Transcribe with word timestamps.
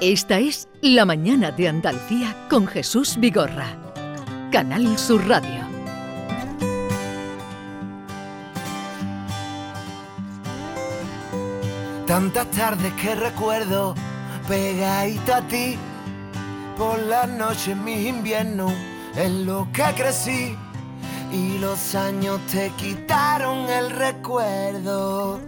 Esta 0.00 0.38
es 0.38 0.68
La 0.80 1.04
Mañana 1.04 1.50
de 1.50 1.66
Andalucía 1.66 2.46
con 2.48 2.68
Jesús 2.68 3.16
Vigorra. 3.18 3.66
Canal 4.52 4.96
Sur 4.96 5.26
Radio. 5.26 5.66
Tantas 12.06 12.48
tardes 12.52 12.92
que 12.92 13.16
recuerdo 13.16 13.96
pegadito 14.46 15.34
a 15.34 15.42
ti. 15.48 15.76
Por 16.76 17.00
las 17.00 17.28
noches 17.30 17.76
mis 17.76 18.06
inviernos 18.06 18.72
en 19.16 19.46
lo 19.46 19.66
que 19.72 19.82
crecí. 19.96 20.56
Y 21.32 21.58
los 21.58 21.96
años 21.96 22.38
te 22.52 22.70
quitaron 22.76 23.68
el 23.68 23.90
recuerdo. 23.90 25.40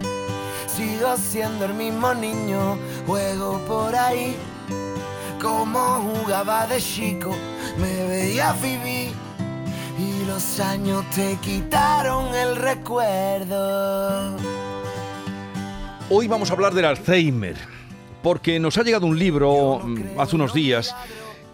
Sigo 0.77 1.16
siendo 1.16 1.64
el 1.64 1.75
mismo 1.75 2.14
niño, 2.14 2.79
juego 3.07 3.59
por 3.66 3.95
ahí. 3.95 4.37
Como 5.41 5.78
jugaba 5.78 6.66
de 6.66 6.80
chico, 6.80 7.34
me 7.78 8.06
veía 8.06 8.52
vivir. 8.55 9.11
Y 9.98 10.25
los 10.27 10.61
años 10.61 11.05
te 11.14 11.37
quitaron 11.42 12.34
el 12.34 12.56
recuerdo. 12.56 14.37
Hoy 16.09 16.28
vamos 16.28 16.51
a 16.51 16.55
hablar 16.55 16.73
del 16.73 16.84
Alzheimer, 16.84 17.56
porque 18.23 18.59
nos 18.61 18.78
ha 18.78 18.83
llegado 18.83 19.06
un 19.06 19.19
libro 19.19 19.80
mm, 19.83 20.20
hace 20.20 20.37
unos 20.37 20.55
días 20.55 20.95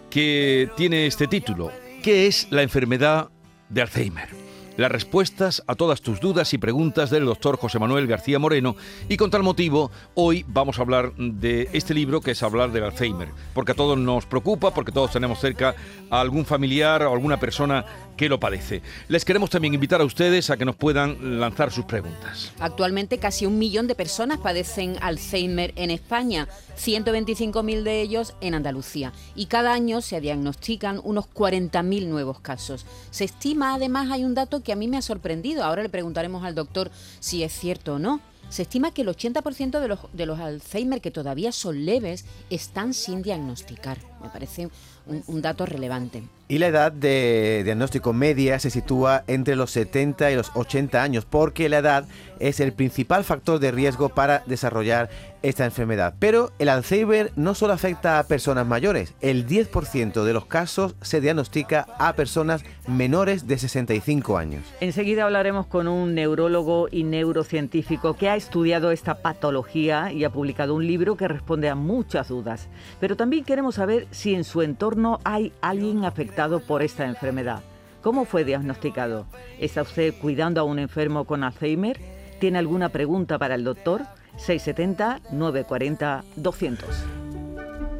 que 0.09 0.69
tiene 0.77 1.07
este 1.07 1.27
título. 1.27 1.71
¿Qué 2.03 2.27
es 2.27 2.47
la 2.51 2.61
enfermedad 2.61 3.29
de 3.69 3.81
Alzheimer? 3.81 4.46
Las 4.77 4.91
respuestas 4.91 5.63
a 5.67 5.75
todas 5.75 6.01
tus 6.01 6.19
dudas 6.19 6.53
y 6.53 6.57
preguntas 6.57 7.09
del 7.09 7.25
doctor 7.25 7.57
José 7.57 7.79
Manuel 7.79 8.07
García 8.07 8.39
Moreno. 8.39 8.75
Y 9.09 9.17
con 9.17 9.31
tal 9.31 9.43
motivo 9.43 9.91
hoy 10.13 10.45
vamos 10.47 10.77
a 10.77 10.83
hablar 10.83 11.13
de 11.17 11.67
este 11.73 11.93
libro 11.93 12.21
que 12.21 12.31
es 12.31 12.43
hablar 12.43 12.71
del 12.71 12.83
Alzheimer, 12.83 13.29
porque 13.53 13.73
a 13.73 13.75
todos 13.75 13.97
nos 13.97 14.25
preocupa, 14.25 14.73
porque 14.73 14.91
todos 14.91 15.11
tenemos 15.11 15.39
cerca 15.39 15.75
a 16.09 16.21
algún 16.21 16.45
familiar 16.45 17.03
o 17.03 17.11
alguna 17.11 17.39
persona 17.39 17.85
que 18.17 18.27
lo 18.27 18.39
padece. 18.39 18.81
Les 19.07 19.23
queremos 19.23 19.49
también 19.49 19.73
invitar 19.73 20.01
a 20.01 20.05
ustedes 20.05 20.49
a 20.49 20.57
que 20.57 20.65
nos 20.65 20.75
puedan 20.75 21.39
lanzar 21.39 21.71
sus 21.71 21.85
preguntas. 21.85 22.51
Actualmente 22.59 23.19
casi 23.19 23.45
un 23.45 23.57
millón 23.57 23.87
de 23.87 23.95
personas 23.95 24.39
padecen 24.39 24.97
Alzheimer 25.01 25.71
en 25.75 25.91
España, 25.91 26.47
125.000 26.77 27.83
de 27.83 28.01
ellos 28.01 28.33
en 28.41 28.55
Andalucía 28.55 29.13
y 29.35 29.45
cada 29.45 29.71
año 29.71 30.01
se 30.01 30.19
diagnostican 30.19 30.99
unos 31.03 31.25
40.000 31.33 32.07
nuevos 32.07 32.39
casos. 32.39 32.85
Se 33.11 33.23
estima 33.23 33.75
además, 33.75 34.11
hay 34.11 34.23
un 34.23 34.33
dato 34.33 34.61
que 34.61 34.73
a 34.73 34.75
mí 34.75 34.87
me 34.87 34.97
ha 34.97 35.01
sorprendido, 35.01 35.63
ahora 35.63 35.83
le 35.83 35.89
preguntaremos 35.89 36.43
al 36.43 36.55
doctor 36.55 36.91
si 37.19 37.43
es 37.43 37.53
cierto 37.53 37.95
o 37.95 37.99
no. 37.99 38.19
Se 38.49 38.61
estima 38.61 38.91
que 38.91 39.01
el 39.01 39.09
80% 39.09 39.79
de 39.81 39.87
los, 39.89 39.99
de 40.13 40.25
los 40.25 40.39
Alzheimer 40.39 41.01
que 41.01 41.11
todavía 41.11 41.51
son 41.51 41.85
leves 41.85 42.25
están 42.49 42.93
sin 42.93 43.21
diagnosticar. 43.21 43.97
Me 44.21 44.29
parece 44.29 44.69
un, 45.05 45.41
dato 45.41 45.65
relevante. 45.65 46.23
Y 46.47 46.59
la 46.59 46.67
edad 46.67 46.91
de 46.91 47.61
diagnóstico 47.63 48.13
media 48.13 48.57
se 48.59 48.69
sitúa 48.69 49.23
entre 49.27 49.55
los 49.55 49.71
70 49.71 50.31
y 50.31 50.35
los 50.35 50.51
80 50.53 51.01
años, 51.01 51.25
porque 51.25 51.69
la 51.69 51.79
edad 51.79 52.05
es 52.39 52.59
el 52.59 52.73
principal 52.73 53.23
factor 53.23 53.59
de 53.59 53.71
riesgo 53.71 54.09
para 54.09 54.43
desarrollar 54.45 55.09
esta 55.41 55.65
enfermedad. 55.65 56.15
Pero 56.19 56.51
el 56.59 56.69
Alzheimer 56.69 57.31
no 57.35 57.53
solo 57.53 57.73
afecta 57.73 58.19
a 58.19 58.23
personas 58.23 58.65
mayores, 58.65 59.13
el 59.21 59.47
10% 59.47 60.23
de 60.23 60.33
los 60.33 60.45
casos 60.45 60.95
se 61.01 61.21
diagnostica 61.21 61.87
a 61.99 62.13
personas 62.13 62.63
menores 62.87 63.47
de 63.47 63.57
65 63.57 64.37
años. 64.37 64.63
Enseguida 64.79 65.25
hablaremos 65.25 65.67
con 65.67 65.87
un 65.87 66.15
neurólogo 66.15 66.87
y 66.91 67.03
neurocientífico 67.03 68.15
que 68.15 68.29
ha 68.29 68.35
estudiado 68.35 68.91
esta 68.91 69.15
patología 69.21 70.11
y 70.11 70.23
ha 70.23 70.29
publicado 70.29 70.75
un 70.75 70.87
libro 70.87 71.17
que 71.17 71.27
responde 71.27 71.69
a 71.69 71.75
muchas 71.75 72.29
dudas. 72.29 72.67
Pero 72.99 73.15
también 73.15 73.43
queremos 73.43 73.75
saber 73.75 74.06
si 74.11 74.35
en 74.35 74.43
su 74.43 74.61
entorno 74.61 75.19
hay 75.23 75.53
alguien 75.61 76.05
afectado 76.05 76.59
por 76.59 76.81
esta 76.81 77.05
enfermedad. 77.05 77.61
¿Cómo 78.01 78.25
fue 78.25 78.43
diagnosticado? 78.43 79.25
¿Está 79.59 79.81
usted 79.81 80.13
cuidando 80.21 80.61
a 80.61 80.63
un 80.63 80.79
enfermo 80.79 81.25
con 81.25 81.43
Alzheimer? 81.43 81.99
¿Tiene 82.39 82.59
alguna 82.59 82.89
pregunta 82.89 83.37
para 83.37 83.55
el 83.55 83.63
doctor? 83.63 84.03
670-940-200. 84.37 86.77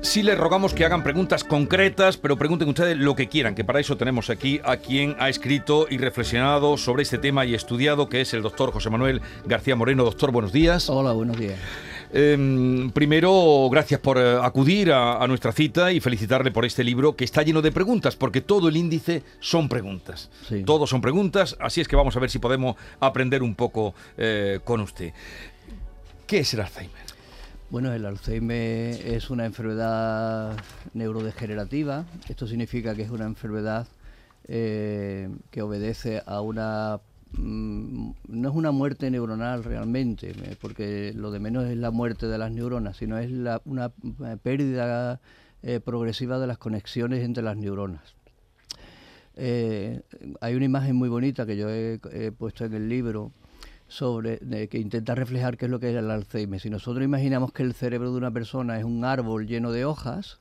Sí 0.01 0.23
les 0.23 0.37
rogamos 0.37 0.73
que 0.73 0.85
hagan 0.85 1.03
preguntas 1.03 1.43
concretas, 1.43 2.17
pero 2.17 2.37
pregunten 2.37 2.69
ustedes 2.69 2.97
lo 2.97 3.15
que 3.15 3.27
quieran, 3.27 3.55
que 3.55 3.65
para 3.65 3.79
eso 3.79 3.97
tenemos 3.97 4.29
aquí 4.29 4.61
a 4.63 4.77
quien 4.77 5.15
ha 5.19 5.27
escrito 5.27 5.87
y 5.89 5.97
reflexionado 5.97 6.77
sobre 6.77 7.03
este 7.03 7.17
tema 7.17 7.45
y 7.45 7.55
estudiado, 7.55 8.07
que 8.07 8.21
es 8.21 8.33
el 8.33 8.43
doctor 8.43 8.71
José 8.71 8.91
Manuel 8.91 9.21
García 9.45 9.75
Moreno. 9.75 10.03
Doctor, 10.03 10.31
buenos 10.31 10.53
días. 10.53 10.89
Hola, 10.89 11.13
buenos 11.13 11.37
días. 11.37 11.59
Em, 12.11 12.89
primero, 12.91 13.67
gracias 13.69 13.99
por 13.99 14.17
eh, 14.17 14.37
acudir 14.41 14.91
a, 14.93 15.25
nuestra 15.27 15.51
cita 15.51 15.91
y 15.91 15.99
felicitarle 15.99 16.51
por 16.51 16.63
este 16.63 16.83
libro 16.83 17.15
que 17.15 17.25
está 17.25 17.43
lleno 17.43 17.61
de 17.61 17.71
preguntas, 17.71 18.15
porque 18.15 18.41
todo 18.41 18.69
el 18.69 18.77
índice 18.77 19.23
son 19.39 19.67
preguntas. 19.67 20.29
Todos 20.65 20.89
son 20.89 21.01
preguntas, 21.01 21.57
así 21.59 21.81
es 21.81 21.87
que 21.87 21.95
vamos 21.95 22.15
a 22.15 22.19
ver 22.19 22.29
si 22.29 22.39
podemos 22.39 22.75
aprender 22.99 23.43
un 23.43 23.55
poco 23.55 23.93
eh, 24.17 24.59
con 24.63 24.79
usted. 24.81 25.11
¿Qué 26.25 26.39
es 26.39 26.53
el 26.53 26.61
Alzheimer? 26.61 27.07
Bueno, 27.69 27.91
el 27.91 28.05
Alzheimer 28.05 29.05
es 29.05 29.29
una 29.29 29.45
enfermedad 29.45 30.55
neurodegenerativa. 30.93 32.05
Esto 32.29 32.47
significa 32.47 32.95
que 32.95 33.01
es 33.01 33.09
una 33.09 33.25
enfermedad 33.25 33.87
eh, 34.47 35.29
que 35.51 35.61
obedece 35.61 36.21
a 36.25 36.39
una 36.39 37.01
Mm, 37.37 38.11
no 38.29 38.49
es 38.49 38.55
una 38.55 38.71
muerte 38.71 39.11
neuronal 39.11 39.63
realmente, 39.63 40.31
eh, 40.31 40.55
porque 40.59 41.13
lo 41.15 41.31
de 41.31 41.39
menos 41.39 41.65
es 41.65 41.77
la 41.77 41.91
muerte 41.91 42.27
de 42.27 42.37
las 42.37 42.51
neuronas, 42.51 42.97
sino 42.97 43.17
es 43.17 43.31
una 43.65 43.91
eh, 44.25 44.37
pérdida 44.41 45.21
eh, 45.61 45.79
progresiva 45.79 46.39
de 46.39 46.47
las 46.47 46.57
conexiones 46.57 47.23
entre 47.23 47.43
las 47.43 47.55
neuronas. 47.55 48.15
hay 49.37 50.55
una 50.55 50.65
imagen 50.65 50.95
muy 50.95 51.09
bonita 51.09 51.45
que 51.45 51.57
yo 51.57 51.69
he, 51.69 51.99
puesto 52.31 52.65
en 52.65 52.73
el 52.73 52.89
libro 52.89 53.31
sobre 53.87 54.39
que 54.67 54.79
intenta 54.79 55.13
reflejar 55.15 55.57
qué 55.57 55.65
es 55.65 55.71
lo 55.71 55.79
que 55.79 55.91
es 55.91 55.95
el 55.95 56.09
Alzheimer. 56.09 56.59
Si 56.59 56.69
nosotros 56.69 57.05
imaginamos 57.05 57.51
que 57.53 57.63
el 57.63 57.73
cerebro 57.73 58.11
de 58.11 58.17
una 58.17 58.31
persona 58.31 58.79
es 58.79 58.83
un 58.83 59.05
árbol 59.05 59.45
lleno 59.45 59.71
de 59.71 59.85
hojas, 59.85 60.39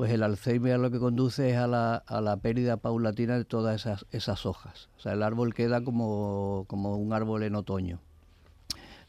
pues 0.00 0.12
el 0.12 0.22
Alzheimer 0.22 0.78
lo 0.78 0.90
que 0.90 0.98
conduce 0.98 1.50
es 1.50 1.58
a 1.58 1.66
la, 1.66 1.96
a 1.96 2.22
la 2.22 2.38
pérdida 2.38 2.78
paulatina 2.78 3.36
de 3.36 3.44
todas 3.44 3.82
esas, 3.82 4.06
esas 4.12 4.46
hojas. 4.46 4.88
O 4.96 5.00
sea, 5.00 5.12
el 5.12 5.22
árbol 5.22 5.52
queda 5.52 5.84
como, 5.84 6.64
como 6.68 6.96
un 6.96 7.12
árbol 7.12 7.42
en 7.42 7.54
otoño. 7.54 8.00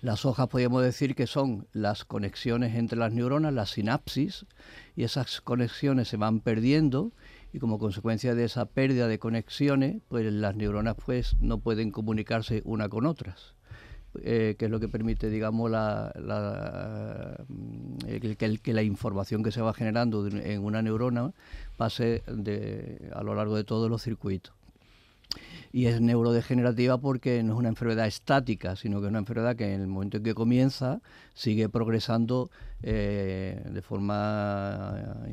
Las 0.01 0.25
hojas 0.25 0.49
podríamos 0.49 0.83
decir 0.83 1.15
que 1.15 1.27
son 1.27 1.65
las 1.71 2.03
conexiones 2.03 2.75
entre 2.75 2.99
las 2.99 3.13
neuronas, 3.13 3.53
las 3.53 3.69
sinapsis, 3.69 4.45
y 4.93 5.05
esas 5.05 5.39
conexiones 5.39 6.09
se 6.09 6.17
van 6.17 6.41
perdiendo 6.41 7.13
y 7.53 7.59
como 7.59 7.79
consecuencia 7.79 8.35
de 8.35 8.43
esa 8.43 8.65
pérdida 8.65 9.07
de 9.07 9.17
conexiones, 9.17 10.01
pues 10.09 10.25
las 10.25 10.57
neuronas 10.57 10.97
pues 11.05 11.37
no 11.39 11.59
pueden 11.59 11.91
comunicarse 11.91 12.63
una 12.65 12.89
con 12.89 13.05
otras. 13.05 13.55
Eh, 14.19 14.55
que 14.59 14.65
es 14.65 14.71
lo 14.71 14.81
que 14.81 14.89
permite, 14.89 15.29
digamos, 15.29 15.71
la, 15.71 16.11
eh, 18.07 18.35
que, 18.37 18.73
la 18.73 18.83
información 18.83 19.41
que 19.41 19.53
se 19.53 19.61
va 19.61 19.73
generando 19.73 20.27
en 20.27 20.61
una 20.63 20.81
neurona 20.81 21.31
pase 21.77 22.21
a 23.13 23.23
lo 23.23 23.35
largo 23.35 23.55
de 23.55 23.63
todos 23.63 23.89
los 23.89 24.01
circuitos. 24.01 24.53
Y 25.71 25.85
es 25.85 26.01
neurodegenerativa 26.01 26.97
porque 26.97 27.41
no 27.41 27.53
es 27.53 27.59
una 27.59 27.69
enfermedad 27.69 28.05
estática, 28.05 28.75
sino 28.75 28.99
que 28.99 29.05
es 29.05 29.11
una 29.11 29.19
enfermedad 29.19 29.55
que 29.55 29.73
en 29.73 29.79
el 29.79 29.87
momento 29.87 30.17
en 30.17 30.23
que 30.23 30.33
comienza 30.33 30.99
sigue 31.33 31.69
progresando 31.69 32.49
eh, 32.83 33.63
de 33.71 33.81
forma, 33.81 35.23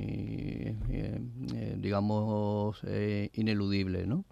digamos, 1.78 2.80
ineludible, 3.32 4.06
¿no? 4.06 4.24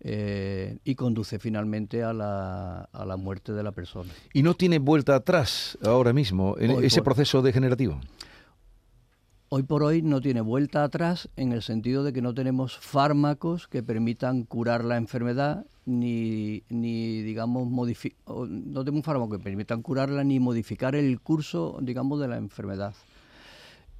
Eh, 0.00 0.78
y 0.84 0.94
conduce 0.94 1.38
finalmente 1.38 2.02
a 2.02 2.12
la, 2.12 2.82
a 2.92 3.04
la, 3.06 3.16
muerte 3.16 3.52
de 3.52 3.62
la 3.62 3.72
persona. 3.72 4.12
¿Y 4.34 4.42
no 4.42 4.54
tiene 4.54 4.78
vuelta 4.78 5.14
atrás 5.14 5.78
ahora 5.82 6.12
mismo 6.12 6.54
en 6.58 6.84
ese 6.84 7.00
proceso 7.00 7.40
degenerativo? 7.40 7.98
Hoy 9.48 9.62
por 9.62 9.82
hoy 9.82 10.02
no 10.02 10.20
tiene 10.20 10.40
vuelta 10.40 10.84
atrás 10.84 11.30
en 11.36 11.52
el 11.52 11.62
sentido 11.62 12.04
de 12.04 12.12
que 12.12 12.20
no 12.20 12.34
tenemos 12.34 12.76
fármacos 12.76 13.68
que 13.68 13.82
permitan 13.82 14.42
curar 14.42 14.84
la 14.84 14.96
enfermedad 14.96 15.64
ni, 15.86 16.64
ni 16.68 17.22
digamos, 17.22 17.68
no 17.70 18.84
tenemos 18.84 18.98
un 18.98 19.02
fármaco 19.04 19.30
que 19.30 19.38
permitan 19.38 19.82
curarla 19.82 20.24
ni 20.24 20.40
modificar 20.40 20.96
el 20.96 21.20
curso, 21.20 21.78
digamos, 21.80 22.20
de 22.20 22.28
la 22.28 22.36
enfermedad. 22.36 22.94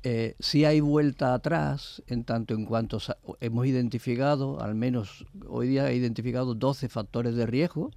Eh, 0.09 0.37
si 0.39 0.65
hay 0.65 0.79
vuelta 0.79 1.35
atrás, 1.35 2.01
en 2.07 2.23
tanto 2.23 2.55
en 2.55 2.65
cuanto 2.65 2.99
hemos 3.41 3.67
identificado, 3.67 4.61
al 4.61 4.77
menos 4.77 5.27
hoy 5.49 5.67
día 5.67 5.91
he 5.91 5.97
identificado 5.97 6.55
12 6.55 6.89
factores 6.89 7.35
de 7.35 7.45
riesgo 7.45 7.91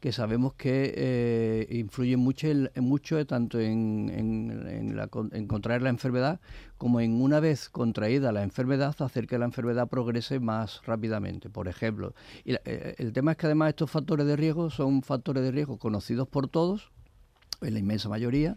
que 0.00 0.10
sabemos 0.10 0.54
que 0.54 0.92
eh, 0.96 1.68
influyen 1.70 2.18
mucho, 2.18 2.48
mucho 2.78 3.24
tanto 3.24 3.60
en, 3.60 4.98
contraer 5.46 5.82
la 5.82 5.90
enfermedad 5.90 6.40
como 6.76 6.98
en 6.98 7.22
una 7.22 7.38
vez 7.38 7.68
contraída 7.68 8.32
la 8.32 8.42
enfermedad 8.42 8.96
hacer 8.98 9.28
que 9.28 9.38
la 9.38 9.44
enfermedad 9.44 9.86
progrese 9.86 10.40
más 10.40 10.80
rápidamente. 10.84 11.50
Por 11.50 11.68
ejemplo, 11.68 12.14
y 12.44 12.54
eh, 12.64 12.96
el 12.98 13.12
tema 13.12 13.30
es 13.30 13.36
que 13.36 13.46
además 13.46 13.68
estos 13.68 13.92
factores 13.92 14.26
de 14.26 14.34
riesgo 14.34 14.70
son 14.70 15.02
factores 15.02 15.44
de 15.44 15.52
riesgo 15.52 15.78
conocidos 15.78 16.26
por 16.26 16.48
todos, 16.48 16.90
en 17.62 17.74
la 17.74 17.78
inmensa 17.78 18.08
mayoría, 18.08 18.56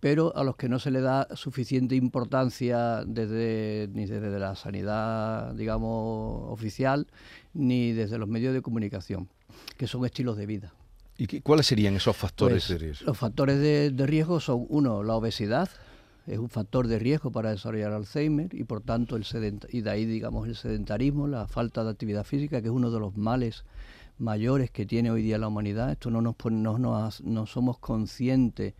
pero 0.00 0.34
a 0.36 0.44
los 0.44 0.56
que 0.56 0.68
no 0.68 0.78
se 0.78 0.90
le 0.90 1.00
da 1.00 1.26
suficiente 1.34 1.96
importancia 1.96 3.04
desde, 3.04 3.88
ni 3.92 4.06
desde 4.06 4.38
la 4.38 4.54
sanidad, 4.56 5.54
digamos, 5.54 6.50
oficial, 6.52 7.06
ni 7.54 7.92
desde 7.92 8.18
los 8.18 8.28
medios 8.28 8.54
de 8.54 8.62
comunicación, 8.62 9.28
que 9.76 9.86
son 9.86 10.04
estilos 10.04 10.36
de 10.36 10.46
vida. 10.46 10.72
¿Y 11.16 11.40
cuáles 11.40 11.66
serían 11.66 11.96
esos 11.96 12.16
factores 12.16 12.66
Pues, 12.66 12.78
de 12.78 12.86
riesgo? 12.86 13.06
Los 13.06 13.18
factores 13.18 13.58
de, 13.58 13.90
de 13.90 14.06
riesgo 14.06 14.38
son, 14.38 14.66
uno, 14.68 15.02
la 15.02 15.14
obesidad, 15.14 15.68
es 16.28 16.38
un 16.38 16.48
factor 16.48 16.86
de 16.86 16.98
riesgo 17.00 17.32
para 17.32 17.50
desarrollar 17.50 17.92
Alzheimer 17.92 18.54
y 18.54 18.62
por 18.64 18.82
tanto 18.82 19.16
el 19.16 19.24
sedent 19.24 19.64
y 19.72 19.80
de 19.80 19.90
ahí 19.90 20.04
digamos 20.04 20.46
el 20.46 20.54
sedentarismo, 20.54 21.26
la 21.26 21.48
falta 21.48 21.82
de 21.82 21.90
actividad 21.90 22.22
física, 22.24 22.60
que 22.60 22.68
es 22.68 22.72
uno 22.72 22.90
de 22.90 23.00
los 23.00 23.16
males 23.16 23.64
mayores 24.18 24.70
que 24.70 24.84
tiene 24.84 25.10
hoy 25.10 25.22
día 25.22 25.38
la 25.38 25.48
humanidad. 25.48 25.90
Esto 25.90 26.10
no 26.10 26.20
nos 26.20 26.34
no, 26.50 26.78
nos- 26.78 27.22
no 27.22 27.46
somos 27.46 27.78
conscientes 27.78 28.74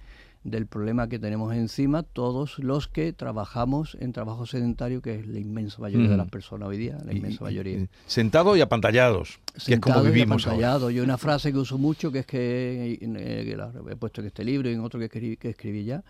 del 0.45 0.67
problema 0.67 1.09
que 1.09 1.19
tenemos 1.19 1.55
encima 1.55 2.03
todos 2.03 2.59
los 2.59 2.89
que 2.89 3.13
trabajamos 3.13 3.97
en 4.01 4.13
trabajo 4.13 4.47
sedentario, 4.47 5.03
que 5.03 5.17
es 5.17 5.27
la 5.27 5.39
inmensa 5.41 5.81
mayoría 5.83 6.09
de 6.09 6.17
las 6.17 6.29
personas 6.31 6.69
hoy 6.69 6.79
día, 6.79 6.97
la 7.05 7.13
Y- 7.13 7.17
inmensa 7.17 7.39
y- 7.41 7.45
mayoría. 7.45 7.79
y 7.79 7.89
Sentados 8.07 8.57
y 8.57 8.61
apantallados, 8.61 9.39
que 9.67 9.75
es 9.75 9.81
como 9.81 9.95
Sentado 9.97 10.09
y 10.09 10.13
vivimos 10.13 10.47
ahora. 10.47 10.91
Yo 10.91 11.03
una 11.03 11.19
frase 11.19 11.53
que 11.53 11.59
uso 11.59 11.77
mucho, 11.77 12.11
que 12.13 12.21
es 12.21 12.27
que, 12.27 12.99
eh, 13.01 13.45
que 13.45 13.57
la 13.57 13.73
he 13.91 13.97
puesto 13.97 14.21
en 14.21 14.29
este 14.29 14.45
libro 14.45 14.71
y 14.71 14.75
en 14.75 14.81
otro 14.81 14.99
que 14.99 15.07
escribí, 15.07 15.37
que 15.37 15.51
escribí 15.51 15.85
ya, 15.85 16.03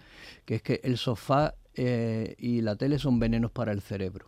que 0.44 0.56
es 0.56 0.62
que 0.62 0.80
el 0.84 0.98
sofá 0.98 1.54
eh, 1.74 2.34
y 2.38 2.60
la 2.60 2.76
tele 2.76 2.98
son 2.98 3.18
venenos 3.18 3.50
para 3.50 3.72
el 3.72 3.80
cerebro. 3.80 4.26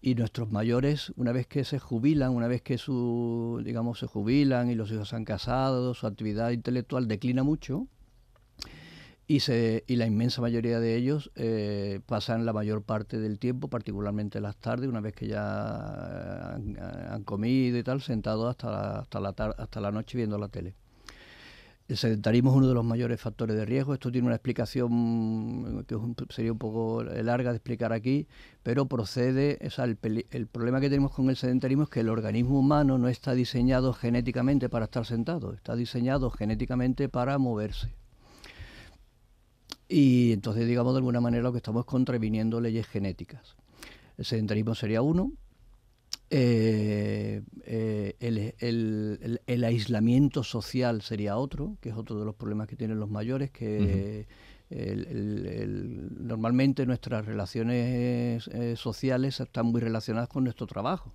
Y 0.00 0.14
nuestros 0.16 0.50
mayores, 0.52 1.12
una 1.16 1.32
vez 1.32 1.46
que 1.46 1.64
se 1.64 1.78
jubilan, 1.78 2.30
una 2.32 2.46
vez 2.46 2.62
que 2.62 2.78
su, 2.78 3.60
digamos, 3.64 3.98
se 3.98 4.06
jubilan 4.06 4.70
y 4.70 4.74
los 4.74 4.90
hijos 4.92 5.08
se 5.08 5.16
han 5.16 5.24
casado, 5.24 5.94
su 5.94 6.06
actividad 6.06 6.50
intelectual 6.50 7.08
declina 7.08 7.42
mucho, 7.42 7.86
y, 9.26 9.40
se, 9.40 9.84
y 9.86 9.96
la 9.96 10.06
inmensa 10.06 10.40
mayoría 10.42 10.80
de 10.80 10.96
ellos 10.96 11.30
eh, 11.34 12.00
pasan 12.06 12.44
la 12.44 12.52
mayor 12.52 12.82
parte 12.82 13.18
del 13.18 13.38
tiempo, 13.38 13.68
particularmente 13.68 14.40
las 14.40 14.56
tardes, 14.56 14.88
una 14.88 15.00
vez 15.00 15.14
que 15.14 15.28
ya 15.28 16.54
han, 16.54 16.76
han 16.78 17.24
comido 17.24 17.78
y 17.78 17.82
tal, 17.82 18.02
sentados 18.02 18.50
hasta 18.50 18.70
la, 18.70 18.98
hasta, 19.00 19.20
la 19.20 19.32
tar- 19.32 19.54
hasta 19.58 19.80
la 19.80 19.90
noche 19.92 20.18
viendo 20.18 20.36
la 20.38 20.48
tele. 20.48 20.74
El 21.86 21.98
sedentarismo 21.98 22.50
es 22.50 22.56
uno 22.56 22.68
de 22.68 22.72
los 22.74 22.84
mayores 22.84 23.20
factores 23.20 23.56
de 23.56 23.66
riesgo. 23.66 23.92
Esto 23.92 24.10
tiene 24.10 24.26
una 24.26 24.36
explicación 24.36 25.84
que 25.86 25.96
sería 26.30 26.50
un 26.50 26.58
poco 26.58 27.02
larga 27.04 27.50
de 27.50 27.56
explicar 27.58 27.92
aquí, 27.92 28.26
pero 28.62 28.86
procede, 28.86 29.58
o 29.66 29.68
sea, 29.68 29.84
el, 29.84 29.98
el 30.30 30.46
problema 30.46 30.80
que 30.80 30.88
tenemos 30.88 31.12
con 31.12 31.28
el 31.28 31.36
sedentarismo 31.36 31.82
es 31.82 31.90
que 31.90 32.00
el 32.00 32.08
organismo 32.08 32.58
humano 32.58 32.96
no 32.96 33.08
está 33.08 33.34
diseñado 33.34 33.92
genéticamente 33.92 34.70
para 34.70 34.86
estar 34.86 35.04
sentado, 35.04 35.52
está 35.52 35.76
diseñado 35.76 36.30
genéticamente 36.30 37.10
para 37.10 37.36
moverse. 37.36 37.94
Y 39.88 40.32
entonces, 40.32 40.66
digamos, 40.66 40.94
de 40.94 40.98
alguna 40.98 41.20
manera 41.20 41.42
lo 41.42 41.52
que 41.52 41.58
estamos 41.58 41.80
es 41.80 41.86
contraviniendo 41.86 42.60
leyes 42.60 42.86
genéticas. 42.86 43.56
El 44.16 44.24
sedentarismo 44.24 44.74
sería 44.74 45.02
uno. 45.02 45.32
eh, 46.30 47.42
eh, 47.64 48.16
el, 48.18 48.38
el- 48.58 49.18
el- 49.22 49.40
el 49.46 49.64
aislamiento 49.64 50.42
social 50.42 51.02
sería 51.02 51.36
otro, 51.36 51.76
que 51.80 51.90
es 51.90 51.94
otro 51.96 52.18
de 52.18 52.24
los 52.24 52.34
problemas 52.34 52.66
que 52.66 52.76
tienen 52.76 52.98
los 52.98 53.10
mayores, 53.10 53.50
que 53.52 54.26
normalmente 56.18 56.86
nuestras 56.86 57.26
relaciones 57.26 58.48
eh, 58.48 58.74
sociales 58.76 59.38
están 59.40 59.66
muy 59.66 59.80
relacionadas 59.80 60.28
con 60.28 60.44
nuestro 60.44 60.66
trabajo. 60.66 61.12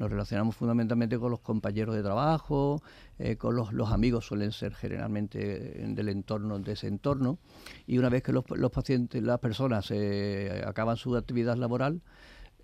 Nos 0.00 0.10
relacionamos 0.10 0.56
fundamentalmente 0.56 1.18
con 1.18 1.30
los 1.30 1.40
compañeros 1.40 1.94
de 1.94 2.02
trabajo, 2.02 2.80
eh, 3.18 3.36
con 3.36 3.54
los, 3.54 3.92
amigos 3.92 4.24
suelen 4.24 4.50
ser 4.50 4.72
generalmente 4.74 5.82
eh, 5.82 5.86
del 5.90 6.08
entorno, 6.08 6.58
de 6.58 6.72
ese 6.72 6.86
entorno, 6.86 7.38
y 7.86 7.98
una 7.98 8.08
vez 8.08 8.22
que 8.22 8.32
los, 8.32 8.44
pacientes, 8.72 9.22
las 9.22 9.40
personas 9.40 9.90
eh, 9.90 10.64
acaban 10.66 10.96
su 10.96 11.14
actividad 11.16 11.58
laboral, 11.58 12.00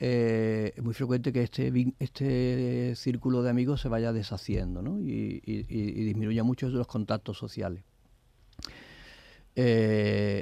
eh, 0.00 0.72
es 0.74 0.82
muy 0.82 0.94
frecuente 0.94 1.30
que 1.30 1.42
este, 1.42 1.70
este 1.98 2.94
círculo 2.96 3.42
de 3.42 3.50
amigos 3.50 3.82
se 3.82 3.88
vaya 3.90 4.14
deshaciendo 4.14 4.80
¿no? 4.80 4.98
y- 4.98 5.42
y- 5.44 5.66
y 5.68 6.04
disminuya 6.06 6.42
mucho 6.42 6.70
los 6.70 6.86
contactos 6.86 7.36
sociales. 7.36 7.84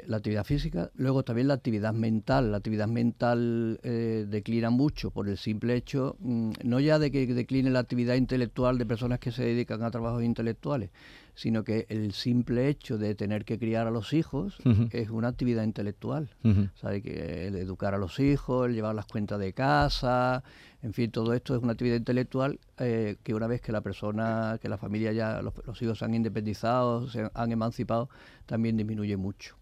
La 0.07 0.17
actividad 0.17 0.43
física, 0.43 0.91
luego 0.95 1.23
también 1.23 1.47
la 1.47 1.55
actividad 1.55 1.93
mental. 1.93 2.51
La 2.51 2.57
actividad 2.57 2.87
mental 2.87 3.79
eh, 3.83 4.25
declina 4.27 4.69
mucho 4.69 5.11
por 5.11 5.27
el 5.27 5.37
simple 5.37 5.75
hecho, 5.75 6.15
mm, 6.19 6.51
no 6.63 6.79
ya 6.79 6.99
de 6.99 7.11
que 7.11 7.25
decline 7.27 7.69
la 7.69 7.79
actividad 7.79 8.15
intelectual 8.15 8.77
de 8.77 8.85
personas 8.85 9.19
que 9.19 9.31
se 9.31 9.43
dedican 9.43 9.83
a 9.83 9.91
trabajos 9.91 10.23
intelectuales, 10.23 10.89
sino 11.33 11.63
que 11.63 11.85
el 11.89 12.13
simple 12.13 12.69
hecho 12.69 12.97
de 12.97 13.15
tener 13.15 13.45
que 13.45 13.59
criar 13.59 13.87
a 13.87 13.91
los 13.91 14.13
hijos 14.13 14.57
es 14.91 15.09
una 15.09 15.27
actividad 15.27 15.63
intelectual. 15.63 16.29
Ujú. 16.43 16.69
¿Sabe? 16.75 17.01
Que 17.01 17.47
el 17.47 17.55
educar 17.55 17.93
a 17.93 17.97
los 17.97 18.19
hijos, 18.19 18.67
el 18.67 18.75
llevar 18.75 18.95
las 18.95 19.05
cuentas 19.05 19.39
de 19.39 19.53
casa, 19.53 20.43
en 20.81 20.93
fin, 20.93 21.09
todo 21.09 21.33
esto 21.33 21.55
es 21.55 21.63
una 21.63 21.71
actividad 21.71 21.95
intelectual 21.95 22.59
eh, 22.77 23.17
que 23.23 23.33
una 23.33 23.47
vez 23.47 23.59
que 23.59 23.71
la 23.71 23.81
persona, 23.81 24.59
que 24.61 24.69
la 24.69 24.77
familia 24.77 25.11
ya, 25.13 25.41
los, 25.41 25.53
los 25.65 25.81
hijos 25.81 25.99
se 25.99 26.05
han 26.05 26.13
independizado, 26.13 27.09
se 27.09 27.29
han 27.33 27.51
emancipado, 27.51 28.09
también 28.45 28.77
disminuye 28.77 29.17
mucho. 29.17 29.57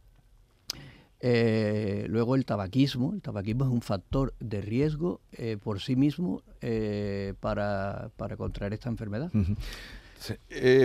Eh, 1.25 2.05
luego 2.09 2.35
el 2.35 2.43
tabaquismo, 2.43 3.13
el 3.13 3.21
tabaquismo 3.21 3.63
es 3.63 3.71
un 3.71 3.81
factor 3.81 4.33
de 4.41 4.59
riesgo 4.59 5.21
eh, 5.31 5.55
por 5.55 5.79
sí 5.79 5.95
mismo 5.95 6.41
eh, 6.59 7.33
para, 7.39 8.09
para 8.17 8.35
contraer 8.35 8.73
esta 8.73 8.89
enfermedad. 8.89 9.31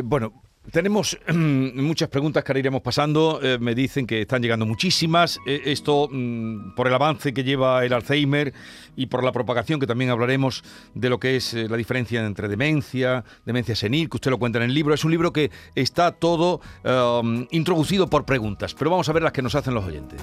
Bueno, 0.05 0.33
tenemos 0.71 1.19
muchas 1.35 2.09
preguntas 2.09 2.45
que 2.45 2.53
ahora 2.53 2.61
iremos 2.61 2.83
pasando. 2.83 3.41
Eh, 3.43 3.59
me 3.59 3.75
dicen 3.75 4.07
que 4.07 4.23
están 4.23 4.43
llegando 4.43 4.67
muchísimas. 4.67 5.39
Eh, 5.47 5.63
esto 5.67 6.09
mm, 6.11 6.75
por 6.75 6.87
el 6.87 6.95
avance 6.95 7.33
que 7.33 7.45
lleva 7.45 7.85
el 7.85 7.93
Alzheimer 7.93 8.53
y 8.97 9.07
por 9.07 9.25
la 9.25 9.33
propagación, 9.33 9.81
que 9.81 9.87
también 9.87 10.11
hablaremos 10.11 10.63
de 10.95 11.09
lo 11.09 11.19
que 11.19 11.37
es 11.37 11.55
eh, 11.55 11.69
la 11.69 11.77
diferencia 11.77 12.25
entre 12.25 12.49
demencia, 12.49 13.25
demencia 13.47 13.75
senil, 13.75 14.09
que 14.09 14.17
usted 14.17 14.31
lo 14.31 14.39
cuenta 14.39 14.59
en 14.59 14.65
el 14.65 14.75
libro. 14.75 14.95
Es 14.95 15.05
un 15.05 15.11
libro 15.11 15.33
que 15.33 15.51
está 15.75 16.13
todo 16.13 16.61
um, 16.85 17.47
introducido 17.51 18.09
por 18.09 18.25
preguntas, 18.25 18.75
pero 18.75 18.91
vamos 18.91 19.09
a 19.09 19.13
ver 19.13 19.23
las 19.23 19.33
que 19.33 19.43
nos 19.43 19.55
hacen 19.55 19.75
los 19.75 19.85
oyentes. 19.85 20.21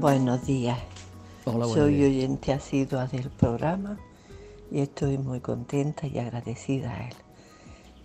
Buenos 0.00 0.46
días. 0.46 0.78
Hola, 1.44 1.66
buenos 1.66 1.74
Soy 1.74 1.94
días. 1.94 2.08
oyente 2.08 2.52
asidua 2.52 3.06
del 3.06 3.30
programa 3.30 3.96
y 4.70 4.80
estoy 4.80 5.16
muy 5.16 5.40
contenta 5.40 6.06
y 6.06 6.18
agradecida 6.18 6.92
a 6.92 7.08
él. 7.08 7.25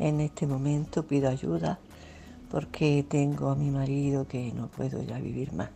En 0.02 0.20
este 0.20 0.48
momento 0.48 1.04
pido 1.06 1.30
ayuda 1.30 1.78
porque 2.50 3.06
tengo 3.08 3.50
a 3.52 3.56
mi 3.56 3.70
marido 3.70 4.28
que 4.28 4.52
no 4.52 4.68
puedo 4.68 5.00
ya 5.04 5.20
vivir 5.20 5.54
más. 5.54 5.70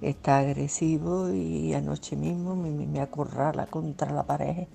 Está 0.00 0.38
agresivo 0.38 1.30
y 1.32 1.72
anoche 1.72 2.16
mismo 2.16 2.56
me, 2.56 2.70
me- 2.72 3.00
acorrala 3.00 3.66
contra 3.66 4.10
la 4.12 4.24
pared, 4.24 4.66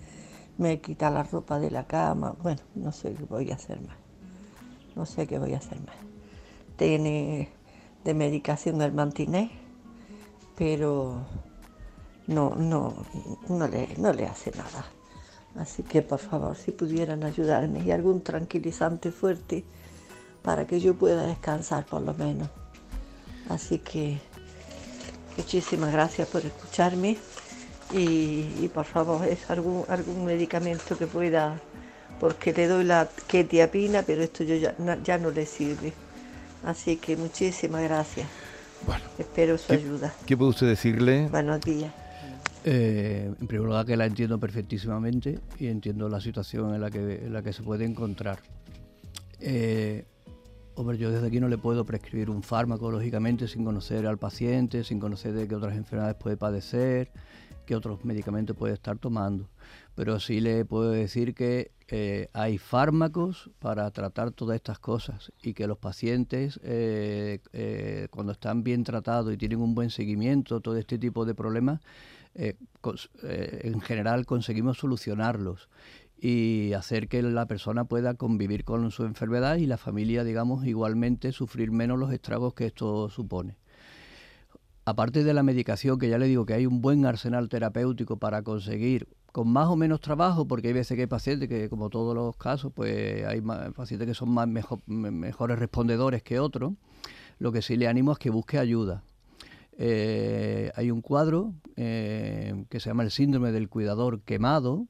me 0.57 0.79
quita 0.79 1.09
la 1.09 1.23
ropa 1.23 1.59
de 1.59 1.69
la 1.69 1.83
cama. 1.85 2.33
Bueno, 2.41 2.61
no 2.75 2.93
sé 2.93 3.13
qué 3.13 3.25
voy 3.25 3.51
a 3.51 3.55
hacer 3.55 3.81
más. 3.81 3.97
No 4.95 5.05
sé 5.05 5.27
qué 5.27 5.37
voy 5.37 5.53
a 5.53 5.57
hacer 5.57 5.79
más. 5.81 5.97
Tiene 6.77 7.49
de 8.05 8.13
medicación 8.13 8.81
el 8.81 8.93
mantinés, 8.93 9.51
pero 10.57 11.25
no, 12.27 12.55
no, 12.55 12.93
no 13.49 13.67
le, 13.67 13.89
no 13.97 14.13
le 14.13 14.25
hace 14.27 14.51
nada. 14.51 14.85
Así 15.57 15.83
que 15.83 16.01
por 16.01 16.19
favor, 16.19 16.55
si 16.57 16.71
pudieran 16.71 17.23
ayudarme 17.23 17.79
y 17.83 17.91
algún 17.91 18.21
tranquilizante 18.21 19.11
fuerte 19.11 19.63
para 20.41 20.67
que 20.67 20.79
yo 20.79 20.93
pueda 20.95 21.25
descansar 21.25 21.85
por 21.85 22.01
lo 22.01 22.13
menos. 22.13 22.49
Así 23.49 23.79
que 23.79 24.17
muchísimas 25.37 25.91
gracias 25.93 26.27
por 26.27 26.45
escucharme 26.45 27.17
y, 27.93 28.45
y 28.61 28.69
por 28.73 28.85
favor 28.85 29.25
es 29.25 29.49
algún, 29.49 29.85
algún 29.87 30.25
medicamento 30.25 30.97
que 30.97 31.07
pueda, 31.07 31.59
porque 32.19 32.51
le 32.53 32.67
doy 32.67 32.83
la 32.83 33.07
ketiapina, 33.27 34.01
pero 34.03 34.23
esto 34.23 34.43
yo 34.43 34.55
ya, 34.55 34.75
no- 34.77 35.01
ya 35.03 35.17
no 35.17 35.31
le 35.31 35.45
sirve. 35.45 35.93
Así 36.65 36.97
que 36.97 37.15
muchísimas 37.15 37.83
gracias. 37.83 38.27
Bueno, 38.85 39.03
Espero 39.17 39.57
su 39.57 39.67
¿Qué- 39.67 39.73
ayuda. 39.75 40.13
¿qué 40.25 40.35
puede 40.35 40.49
usted 40.49 40.67
decirle? 40.67 41.27
Buenos 41.29 41.61
días. 41.61 41.93
Eh, 42.67 43.31
en 43.39 43.47
primer 43.47 43.67
lugar 43.67 43.85
que 43.85 43.95
la 43.95 44.07
entiendo 44.07 44.39
perfectísimamente 44.39 45.39
y 45.59 45.67
entiendo 45.67 46.09
la 46.09 46.19
situación 46.19 46.73
en 46.73 46.81
la 46.81 46.89
que, 46.89 47.27
en 47.27 47.31
la 47.31 47.43
que 47.43 47.53
se 47.53 47.61
puede 47.61 47.85
encontrar. 47.85 48.39
Eh, 49.39 50.03
hombre, 50.73 50.97
yo 50.97 51.11
desde 51.11 51.27
aquí 51.27 51.39
no 51.39 51.47
le 51.47 51.59
puedo 51.59 51.85
prescribir 51.85 52.31
un 52.31 52.41
fármaco, 52.41 52.89
lógicamente, 52.89 53.47
sin 53.47 53.63
conocer 53.63 54.07
al 54.07 54.17
paciente, 54.17 54.83
sin 54.83 54.99
conocer 54.99 55.33
de 55.33 55.47
qué 55.47 55.53
otras 55.53 55.77
enfermedades 55.77 56.15
puede 56.15 56.37
padecer, 56.37 57.11
qué 57.67 57.75
otros 57.75 58.03
medicamentos 58.03 58.57
puede 58.57 58.73
estar 58.73 58.97
tomando. 58.97 59.47
Pero 59.93 60.19
sí 60.19 60.39
le 60.39 60.65
puedo 60.65 60.89
decir 60.89 61.35
que 61.35 61.71
eh, 61.87 62.29
hay 62.33 62.57
fármacos 62.57 63.51
para 63.59 63.89
tratar 63.91 64.31
todas 64.31 64.55
estas 64.55 64.79
cosas 64.79 65.31
y 65.43 65.53
que 65.53 65.67
los 65.67 65.77
pacientes, 65.77 66.59
eh, 66.63 67.41
eh, 67.53 68.07
cuando 68.09 68.31
están 68.31 68.63
bien 68.63 68.83
tratados 68.83 69.31
y 69.31 69.37
tienen 69.37 69.61
un 69.61 69.75
buen 69.75 69.91
seguimiento, 69.91 70.61
todo 70.61 70.77
este 70.77 70.97
tipo 70.97 71.25
de 71.25 71.35
problemas, 71.35 71.81
eh, 72.35 72.55
eh, 73.23 73.61
en 73.63 73.79
general 73.81 74.25
conseguimos 74.25 74.77
solucionarlos 74.77 75.69
y 76.17 76.73
hacer 76.73 77.07
que 77.07 77.21
la 77.21 77.45
persona 77.45 77.85
pueda 77.85 78.15
convivir 78.15 78.63
con 78.63 78.91
su 78.91 79.03
enfermedad 79.05 79.57
y 79.57 79.65
la 79.65 79.77
familia, 79.77 80.23
digamos, 80.23 80.65
igualmente 80.65 81.31
sufrir 81.31 81.71
menos 81.71 81.97
los 81.97 82.11
estragos 82.11 82.53
que 82.53 82.67
esto 82.67 83.09
supone. 83.09 83.57
Aparte 84.85 85.23
de 85.23 85.33
la 85.33 85.43
medicación, 85.43 85.97
que 85.97 86.09
ya 86.09 86.17
le 86.17 86.27
digo 86.27 86.45
que 86.45 86.53
hay 86.53 86.65
un 86.65 86.81
buen 86.81 87.05
arsenal 87.05 87.49
terapéutico 87.49 88.17
para 88.17 88.43
conseguir 88.43 89.07
con 89.31 89.49
más 89.49 89.67
o 89.67 89.75
menos 89.75 89.99
trabajo, 89.99 90.47
porque 90.47 90.67
hay 90.67 90.73
veces 90.73 90.95
que 90.95 91.01
hay 91.01 91.07
pacientes 91.07 91.49
que, 91.49 91.69
como 91.69 91.89
todos 91.89 92.15
los 92.15 92.37
casos, 92.37 92.71
pues 92.73 93.25
hay 93.25 93.41
pacientes 93.41 94.07
que 94.07 94.13
son 94.13 94.29
más 94.29 94.47
mejores 94.47 95.59
respondedores 95.59 96.21
que 96.21 96.39
otros, 96.39 96.73
lo 97.39 97.51
que 97.51 97.61
sí 97.61 97.77
le 97.77 97.87
animo 97.87 98.11
es 98.11 98.19
que 98.19 98.29
busque 98.29 98.59
ayuda. 98.59 99.03
Eh, 99.77 100.71
hay 100.75 100.91
un 100.91 101.01
cuadro 101.01 101.53
eh, 101.75 102.65
que 102.69 102.79
se 102.79 102.89
llama 102.89 103.03
el 103.03 103.11
síndrome 103.11 103.51
del 103.51 103.69
cuidador 103.69 104.21
quemado, 104.21 104.87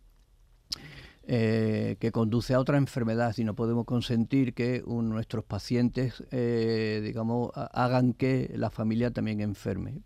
eh, 1.28 1.98
que 2.00 2.12
conduce 2.12 2.54
a 2.54 2.60
otra 2.60 2.78
enfermedad 2.78 3.34
y 3.38 3.44
no 3.44 3.56
podemos 3.56 3.86
consentir 3.86 4.54
que 4.54 4.84
nuestros 4.86 5.44
pacientes, 5.44 6.24
digamos, 6.32 7.52
hagan 7.56 8.14
que 8.14 8.52
la 8.56 8.70
familia 8.70 9.12
también 9.12 9.42
enferme. 9.42 10.02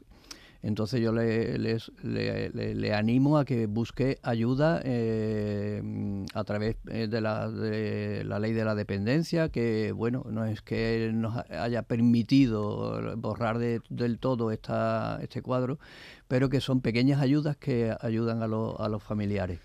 Entonces 0.62 1.00
yo 1.00 1.14
le, 1.14 1.58
le, 1.58 2.94
animo 2.94 3.38
a 3.38 3.46
que 3.46 3.66
busque 3.66 4.20
ayuda 4.24 4.82
eh, 4.84 5.82
a 6.34 6.44
través 6.44 6.76
eh, 6.90 7.08
de 7.08 7.22
la, 7.22 7.50
de 7.50 8.26
la 8.26 8.40
ley 8.40 8.52
de 8.52 8.66
la 8.66 8.76
dependencia, 8.76 9.50
que 9.50 9.94
bueno, 9.94 10.26
no 10.30 10.44
es 10.44 10.62
que 10.62 11.12
nos 11.14 11.38
haya 11.50 11.84
permitido 11.84 13.16
borrar 13.16 13.58
del 13.58 14.20
todo 14.20 14.52
esta, 14.52 15.20
este 15.22 15.42
cuadro, 15.42 15.80
pero 16.28 16.50
que 16.50 16.60
son 16.60 16.82
pequeñas 16.82 17.22
ayudas 17.22 17.56
que 17.56 17.96
ayudan 18.02 18.42
a, 18.42 18.46
a 18.46 18.90
los 18.90 19.02
familiares. 19.02 19.60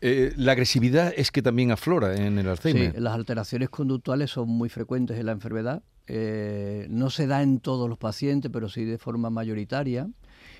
Eh, 0.00 0.32
la 0.36 0.52
agresividad 0.52 1.14
es 1.16 1.30
que 1.30 1.42
también 1.42 1.70
aflora 1.70 2.16
en 2.16 2.38
el 2.38 2.48
Alzheimer. 2.48 2.92
Sí, 2.92 3.00
las 3.00 3.14
alteraciones 3.14 3.70
conductuales 3.70 4.32
son 4.32 4.48
muy 4.48 4.68
frecuentes 4.68 5.16
en 5.16 5.26
la 5.26 5.32
enfermedad. 5.32 5.84
no 6.08 7.08
se 7.10 7.28
da 7.28 7.40
en 7.40 7.60
todos 7.60 7.88
los 7.88 7.98
pacientes, 7.98 8.50
pero 8.52 8.68
sí 8.68 8.84
de 8.84 8.98
forma 8.98 9.30
mayoritaria 9.30 10.08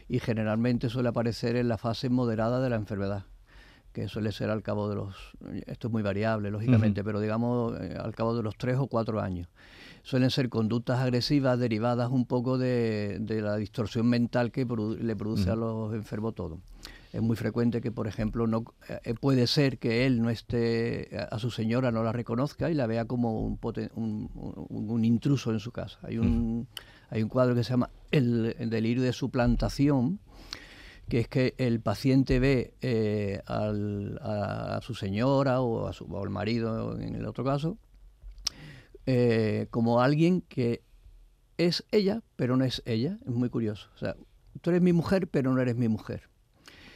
y 0.08 0.18
generalmente 0.20 0.88
suele 0.88 1.08
aparecer 1.08 1.56
en 1.56 1.68
la 1.68 1.78
fase 1.78 2.08
moderada 2.08 2.60
de 2.60 2.70
la 2.70 2.76
enfermedad 2.76 3.24
que 3.94 4.08
suele 4.08 4.32
ser 4.32 4.50
al 4.50 4.62
cabo 4.62 4.88
de 4.88 4.96
los, 4.96 5.14
esto 5.66 5.86
es 5.86 5.92
muy 5.92 6.02
variable 6.02 6.50
lógicamente, 6.50 7.04
pero 7.04 7.20
digamos 7.20 7.80
eh, 7.80 7.96
al 7.96 8.12
cabo 8.12 8.36
de 8.36 8.42
los 8.42 8.58
tres 8.58 8.76
o 8.76 8.88
cuatro 8.88 9.20
años. 9.20 9.48
Suelen 10.02 10.30
ser 10.30 10.48
conductas 10.48 10.98
agresivas 10.98 11.60
derivadas 11.60 12.10
un 12.10 12.26
poco 12.26 12.58
de, 12.58 13.24
la 13.40 13.56
distorsión 13.56 14.08
mental 14.08 14.50
que 14.50 14.66
le 15.00 15.16
produce 15.16 15.48
a 15.48 15.54
los 15.54 15.94
enfermos 15.94 16.34
todo. 16.34 16.58
Es 17.12 17.22
muy 17.22 17.36
frecuente 17.36 17.80
que, 17.80 17.92
por 17.92 18.08
ejemplo, 18.08 18.48
no 18.48 18.64
eh, 18.88 19.14
puede 19.14 19.46
ser 19.46 19.78
que 19.78 20.04
él 20.04 20.20
no 20.20 20.28
esté, 20.28 21.16
a 21.30 21.38
su 21.38 21.52
señora 21.52 21.92
no 21.92 22.02
la 22.02 22.10
reconozca 22.10 22.72
y 22.72 22.74
la 22.74 22.88
vea 22.88 23.04
como 23.04 23.42
un, 23.42 23.58
un, 24.34 25.04
intruso 25.04 25.52
en 25.52 25.60
su 25.60 25.70
casa. 25.70 26.00
Hay 26.02 26.18
un, 26.18 26.66
hay 27.14 27.22
un 27.22 27.28
cuadro 27.28 27.54
que 27.54 27.62
se 27.62 27.70
llama 27.70 27.90
el, 28.10 28.56
delirio 28.70 29.04
de 29.04 29.12
suplantación, 29.12 30.18
que 31.08 31.20
es 31.20 31.28
que 31.28 31.54
el 31.58 31.78
paciente 31.78 32.40
ve 32.40 32.74
eh, 32.80 33.40
a, 33.46 34.80
su 34.82 34.96
señora 34.96 35.60
o, 35.60 35.86
al 35.86 36.30
marido 36.30 36.98
en 36.98 37.14
el 37.14 37.26
otro 37.26 37.44
caso 37.44 37.78
eh, 39.06 39.68
como 39.70 40.00
alguien 40.00 40.40
que 40.40 40.82
es 41.56 41.84
ella, 41.92 42.20
pero 42.34 42.56
no 42.56 42.64
es 42.64 42.82
ella. 42.84 43.16
Es 43.24 43.32
muy 43.32 43.48
curioso. 43.48 43.90
O 43.94 43.98
sea, 43.98 44.16
tú 44.60 44.70
eres 44.70 44.82
mi 44.82 44.92
mujer, 44.92 45.28
pero 45.28 45.54
no 45.54 45.60
eres 45.60 45.76
mi 45.76 45.86
mujer 45.86 46.33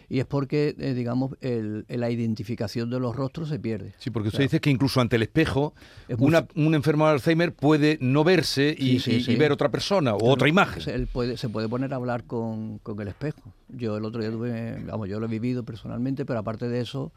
y 0.08 0.20
es 0.20 0.26
porque, 0.26 0.74
eh, 0.78 0.94
digamos, 0.94 1.32
la 1.40 2.10
identificación 2.10 2.90
de 2.90 2.98
los 2.98 3.14
rostros 3.14 3.48
se 3.48 3.58
pierde. 3.58 3.94
Sí, 3.98 4.10
porque 4.10 4.28
usted 4.28 4.40
dice 4.40 4.60
que 4.60 4.70
incluso 4.70 5.00
ante 5.00 5.16
el 5.16 5.22
espejo, 5.22 5.74
un 6.18 6.74
enfermo 6.74 7.06
de 7.06 7.12
Alzheimer 7.12 7.54
puede 7.54 7.98
no 8.00 8.24
verse 8.24 8.74
y, 8.78 9.36
ver 9.36 9.52
otra 9.52 9.70
persona 9.70 10.14
o 10.14 10.30
otra 10.30 10.48
imagen. 10.48 10.82
Se, 10.82 11.06
puede, 11.06 11.36
se 11.36 11.48
puede 11.48 11.68
poner 11.68 11.92
a 11.92 11.96
hablar 11.96 12.24
con, 12.24 12.78
con 12.78 13.00
el 13.00 13.08
espejo. 13.08 13.52
Yo 13.68 13.96
el 13.96 14.04
otro 14.04 14.22
día 14.22 14.30
tuve, 14.30 14.82
vamos, 14.86 15.08
yo 15.08 15.20
lo 15.20 15.26
he 15.26 15.28
vivido 15.28 15.62
personalmente, 15.62 16.24
pero 16.24 16.38
aparte 16.38 16.68
de 16.68 16.80
eso, 16.80 17.12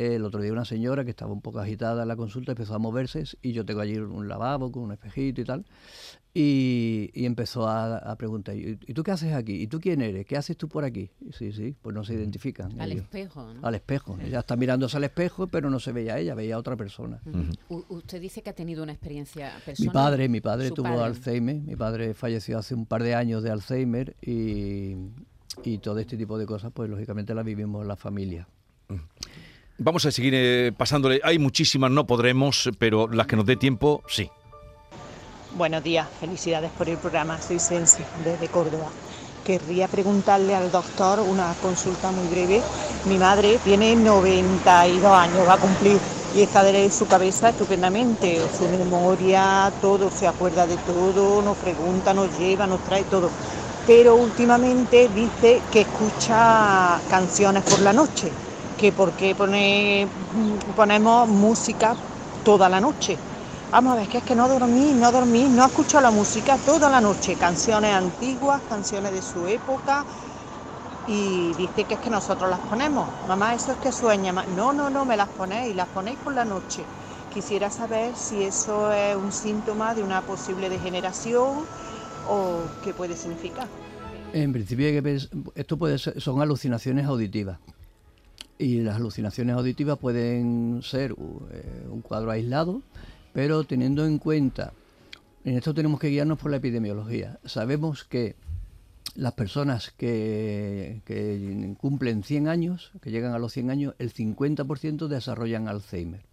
el 0.00 0.24
otro 0.24 0.40
día 0.40 0.50
una 0.50 0.64
señora 0.64 1.04
que 1.04 1.10
estaba 1.10 1.30
un 1.30 1.42
poco 1.42 1.58
agitada 1.58 2.02
en 2.02 2.08
la 2.08 2.16
consulta 2.16 2.52
empezó 2.52 2.74
a 2.74 2.78
moverse 2.78 3.24
y 3.42 3.52
yo 3.52 3.66
tengo 3.66 3.80
allí 3.80 3.98
un 3.98 4.28
lavabo 4.28 4.72
con 4.72 4.84
un 4.84 4.92
espejito 4.92 5.42
y 5.42 5.44
tal. 5.44 5.66
Y, 6.32 7.10
empezó 7.14 7.68
a, 7.68 8.14
preguntar, 8.16 8.54
¿y 8.56 8.76
tú 8.76 9.02
qué 9.02 9.10
haces 9.10 9.34
aquí? 9.34 9.60
¿Y 9.60 9.66
tú 9.66 9.80
quién 9.80 10.00
eres? 10.00 10.24
¿Qué 10.26 10.36
haces 10.36 10.56
tú 10.56 10.68
por 10.68 10.84
aquí? 10.84 11.10
Sí, 11.32 11.52
sí, 11.52 11.74
pues 11.82 11.92
no 11.92 12.04
se 12.04 12.14
identifican. 12.14 12.80
Al 12.80 12.92
espejo, 12.92 13.52
¿no? 13.52 13.66
Al 13.66 13.74
espejo. 13.74 14.16
Ella 14.22 14.38
está 14.38 14.54
mirándose 14.56 14.96
al 14.96 15.04
espejo, 15.04 15.48
pero 15.48 15.70
no 15.70 15.80
se 15.80 15.90
veía 15.90 16.14
a 16.14 16.18
ella, 16.18 16.34
veía 16.34 16.54
a 16.54 16.58
otra 16.58 16.76
persona. 16.76 17.20
Usted 17.68 18.20
dice 18.20 18.42
que 18.42 18.50
ha 18.50 18.54
tenido 18.54 18.84
una 18.84 18.92
experiencia 18.92 19.52
personal. 19.66 19.88
Mi 19.88 19.92
padre, 19.92 20.28
mi 20.28 20.40
padre 20.40 20.70
tuvo 20.70 21.02
Alzheimer. 21.02 21.56
Mi 21.56 21.76
padre 21.76 22.14
falleció 22.14 22.58
hace 22.58 22.74
un 22.74 22.86
par 22.86 23.02
de 23.02 23.16
años 23.16 23.42
de 23.42 23.50
Alzheimer 23.50 24.16
y, 24.22 24.94
y 25.64 25.78
todo 25.78 25.98
este 25.98 26.16
tipo 26.16 26.38
de 26.38 26.46
cosas, 26.46 26.70
pues 26.72 26.88
lógicamente 26.88 27.34
las 27.34 27.44
vivimos 27.44 27.82
en 27.82 27.88
la 27.88 27.96
familia. 27.96 28.46
Vamos 29.82 30.04
a 30.04 30.10
seguir 30.10 30.34
eh, 30.36 30.72
pasándole. 30.76 31.22
Hay 31.24 31.38
muchísimas, 31.38 31.90
no 31.90 32.06
podremos, 32.06 32.68
pero 32.78 33.08
las 33.08 33.26
que 33.26 33.34
nos 33.34 33.46
dé 33.46 33.56
tiempo, 33.56 34.02
sí. 34.06 34.30
Buenos 35.56 35.82
días, 35.82 36.06
felicidades 36.20 36.70
por 36.76 36.86
el 36.90 36.98
programa. 36.98 37.40
Soy 37.40 37.58
Sensi, 37.58 38.02
desde 38.22 38.48
Córdoba. 38.48 38.88
Querría 39.42 39.88
preguntarle 39.88 40.54
al 40.54 40.70
doctor 40.70 41.20
una 41.20 41.54
consulta 41.62 42.12
muy 42.12 42.28
breve. 42.28 42.60
Mi 43.06 43.16
madre 43.16 43.58
tiene 43.64 43.96
92 43.96 45.10
años, 45.10 45.48
va 45.48 45.54
a 45.54 45.58
cumplir, 45.58 45.96
y 46.36 46.42
está 46.42 46.62
de 46.62 46.90
su 46.90 47.06
cabeza 47.06 47.48
estupendamente. 47.48 48.38
Su 48.58 48.68
memoria, 48.68 49.72
todo, 49.80 50.10
se 50.10 50.26
acuerda 50.26 50.66
de 50.66 50.76
todo, 50.76 51.40
nos 51.40 51.56
pregunta, 51.56 52.12
nos 52.12 52.38
lleva, 52.38 52.66
nos 52.66 52.84
trae 52.84 53.04
todo. 53.04 53.30
Pero 53.86 54.14
últimamente 54.16 55.08
dice 55.08 55.62
que 55.72 55.80
escucha 55.80 57.00
canciones 57.08 57.62
por 57.62 57.80
la 57.80 57.94
noche, 57.94 58.30
que 58.80 58.92
por 58.92 59.12
qué 59.12 59.34
pone, 59.34 60.08
ponemos 60.74 61.28
música 61.28 61.94
toda 62.44 62.68
la 62.68 62.80
noche 62.80 63.18
Vamos 63.70 63.92
a 63.92 63.96
ver, 64.00 64.08
que 64.08 64.18
es 64.18 64.24
que 64.24 64.34
no 64.34 64.48
dormí, 64.48 64.92
no 64.94 65.12
dormí, 65.12 65.44
no 65.44 65.64
escucho 65.64 66.00
la 66.00 66.10
música 66.10 66.56
toda 66.66 66.90
la 66.90 67.00
noche, 67.00 67.36
canciones 67.36 67.94
antiguas, 67.94 68.60
canciones 68.68 69.12
de 69.12 69.22
su 69.22 69.46
época, 69.46 70.04
y 71.06 71.52
dice 71.54 71.84
que 71.84 71.94
es 71.94 72.00
que 72.00 72.10
nosotros 72.10 72.50
las 72.50 72.58
ponemos. 72.58 73.08
Mamá, 73.28 73.54
eso 73.54 73.70
es 73.70 73.78
que 73.78 73.92
sueña. 73.92 74.32
No, 74.32 74.72
no, 74.72 74.90
no, 74.90 75.04
me 75.04 75.16
las 75.16 75.28
ponéis, 75.28 75.76
las 75.76 75.86
ponéis 75.86 76.18
por 76.18 76.34
la 76.34 76.44
noche. 76.44 76.82
Quisiera 77.32 77.70
saber 77.70 78.16
si 78.16 78.42
eso 78.42 78.92
es 78.92 79.14
un 79.14 79.30
síntoma 79.30 79.94
de 79.94 80.02
una 80.02 80.22
posible 80.22 80.68
degeneración 80.68 81.64
o 82.28 82.56
qué 82.82 82.92
puede 82.92 83.16
significar. 83.16 83.68
En 84.32 84.52
principio, 84.52 84.88
esto 85.54 85.76
puede 85.76 85.96
ser, 85.98 86.20
son 86.20 86.42
alucinaciones 86.42 87.06
auditivas. 87.06 87.58
Y 88.60 88.80
las 88.80 88.96
alucinaciones 88.96 89.56
auditivas 89.56 89.96
pueden 89.98 90.82
ser 90.82 91.12
eh, 91.12 91.86
un 91.88 92.02
cuadro 92.02 92.30
aislado, 92.30 92.82
pero 93.32 93.64
teniendo 93.64 94.04
en 94.04 94.18
cuenta, 94.18 94.74
en 95.46 95.56
esto 95.56 95.72
tenemos 95.72 95.98
que 95.98 96.08
guiarnos 96.08 96.38
por 96.38 96.50
la 96.50 96.58
epidemiología. 96.58 97.40
Sabemos 97.46 98.04
que 98.04 98.36
las 99.14 99.32
personas 99.32 99.92
que, 99.96 101.00
cumplen 101.78 102.22
100 102.22 102.48
años, 102.48 102.92
que 103.00 103.10
llegan 103.10 103.32
a 103.32 103.38
los 103.38 103.54
100 103.54 103.70
años, 103.70 103.94
el 103.98 104.12
50% 104.12 105.08
desarrollan 105.08 105.66
Alzheimer. 105.66 106.26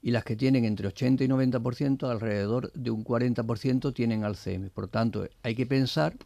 Y 0.00 0.12
las 0.12 0.24
que 0.24 0.36
tienen 0.36 0.64
entre 0.64 0.88
80 0.88 1.24
y 1.24 1.28
90%, 1.28 2.10
alrededor 2.10 2.72
de 2.72 2.90
un 2.90 3.04
40% 3.04 3.92
tienen 3.92 4.24
Alzheimer. 4.24 4.70
Por 4.70 4.88
tanto, 4.88 5.28
hay 5.42 5.54
que 5.54 5.66
pensar 5.66 6.16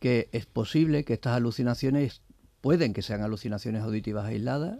que 0.00 0.28
es 0.32 0.44
posible 0.44 1.04
que 1.04 1.14
estas 1.14 1.34
alucinaciones 1.34 2.20
pueden 2.60 2.92
que 2.92 3.02
sean 3.02 3.22
alucinaciones 3.22 3.82
auditivas 3.82 4.26
aisladas 4.26 4.78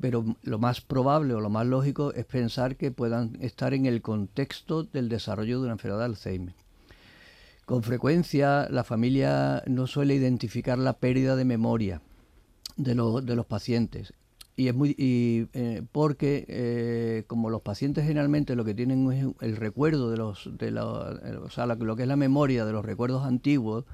pero 0.00 0.24
lo 0.42 0.58
más 0.58 0.80
probable 0.80 1.34
o 1.34 1.40
lo 1.40 1.50
más 1.50 1.66
lógico 1.66 2.12
es 2.14 2.24
pensar 2.24 2.76
que 2.76 2.90
puedan 2.90 3.36
estar 3.40 3.74
en 3.74 3.86
el 3.86 4.00
contexto 4.00 4.84
del 4.84 5.08
desarrollo 5.08 5.58
de 5.58 5.64
una 5.64 5.72
enfermedad 5.72 6.00
de 6.00 6.04
Alzheimer. 6.04 6.54
Con 7.66 7.82
frecuencia 7.82 8.68
la 8.70 8.84
familia 8.84 9.62
no 9.66 9.86
suele 9.86 10.14
identificar 10.14 10.78
la 10.78 10.94
pérdida 10.94 11.36
de 11.36 11.44
memoria 11.44 12.00
de, 12.76 12.94
de 12.94 13.36
los 13.36 13.46
pacientes 13.46 14.12
y 14.56 14.66
es 14.66 14.74
muy 14.74 14.96
eh, 14.98 15.82
porque 15.92 16.44
eh, 16.48 17.24
como 17.28 17.48
los 17.48 17.62
pacientes 17.62 18.04
generalmente 18.04 18.56
lo 18.56 18.64
que 18.64 18.74
tienen 18.74 19.12
es 19.12 19.24
el 19.40 19.56
recuerdo 19.56 20.10
de 20.10 20.16
los 20.16 20.50
de 20.58 20.76
o 20.80 21.48
sea 21.48 21.66
lo 21.66 21.94
que 21.94 22.02
es 22.02 22.08
la 22.08 22.16
memoria 22.16 22.64
de 22.64 22.72
los 22.72 22.84
recuerdos 22.84 23.24
antiguos 23.24 23.84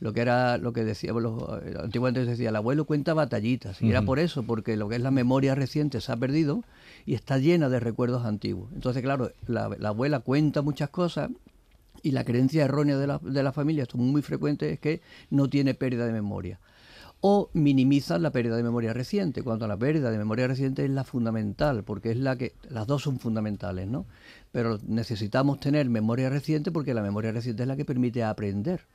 lo 0.00 0.14
que 0.14 0.22
era 0.22 0.56
lo 0.56 0.72
que 0.72 0.82
decía, 0.82 1.10
eh, 1.10 1.74
antiguamente 1.78 2.24
decía, 2.24 2.48
el 2.48 2.56
abuelo 2.56 2.86
cuenta 2.86 3.12
batallitas, 3.12 3.80
y 3.82 3.90
era 3.90 4.02
por 4.02 4.18
eso, 4.18 4.42
porque 4.42 4.76
lo 4.76 4.88
que 4.88 4.96
es 4.96 5.02
la 5.02 5.10
memoria 5.10 5.54
reciente 5.54 6.00
se 6.00 6.10
ha 6.10 6.16
perdido 6.16 6.64
y 7.04 7.14
está 7.14 7.36
llena 7.36 7.68
de 7.68 7.80
recuerdos 7.80 8.24
antiguos. 8.24 8.72
Entonces, 8.72 9.02
claro, 9.02 9.30
la, 9.46 9.66
abuela 9.84 10.20
cuenta 10.20 10.62
muchas 10.62 10.88
cosas 10.88 11.30
y 12.02 12.12
la 12.12 12.24
creencia 12.24 12.64
errónea 12.64 12.96
de 12.96 13.06
la, 13.06 13.18
de 13.18 13.42
la 13.42 13.52
familia, 13.52 13.82
esto 13.82 13.98
es 13.98 14.02
muy 14.02 14.22
frecuente, 14.22 14.72
es 14.72 14.80
que 14.80 15.02
no 15.28 15.50
tiene 15.50 15.74
pérdida 15.74 16.06
de 16.06 16.12
memoria. 16.12 16.58
o 17.22 17.50
minimizan 17.52 18.22
la 18.22 18.30
pérdida 18.30 18.56
de 18.56 18.62
memoria 18.62 18.94
reciente, 18.94 19.42
cuando 19.42 19.68
la 19.68 19.76
pérdida 19.76 20.10
de 20.10 20.16
memoria 20.16 20.46
reciente 20.48 20.86
es 20.86 20.90
la 20.90 21.04
fundamental, 21.04 21.84
porque 21.84 22.10
es 22.12 22.16
la 22.16 22.36
que 22.36 22.54
las 22.70 22.86
dos 22.86 23.02
son 23.02 23.18
fundamentales, 23.18 23.86
¿no? 23.86 24.06
Pero 24.52 24.78
necesitamos 24.86 25.60
tener 25.60 25.90
memoria 25.90 26.30
reciente 26.30 26.72
porque 26.72 26.94
la 26.94 27.02
memoria 27.02 27.32
reciente 27.32 27.64
es 27.64 27.68
la 27.68 27.76
que 27.76 27.84
permite 27.84 28.24
aprender. 28.24 28.86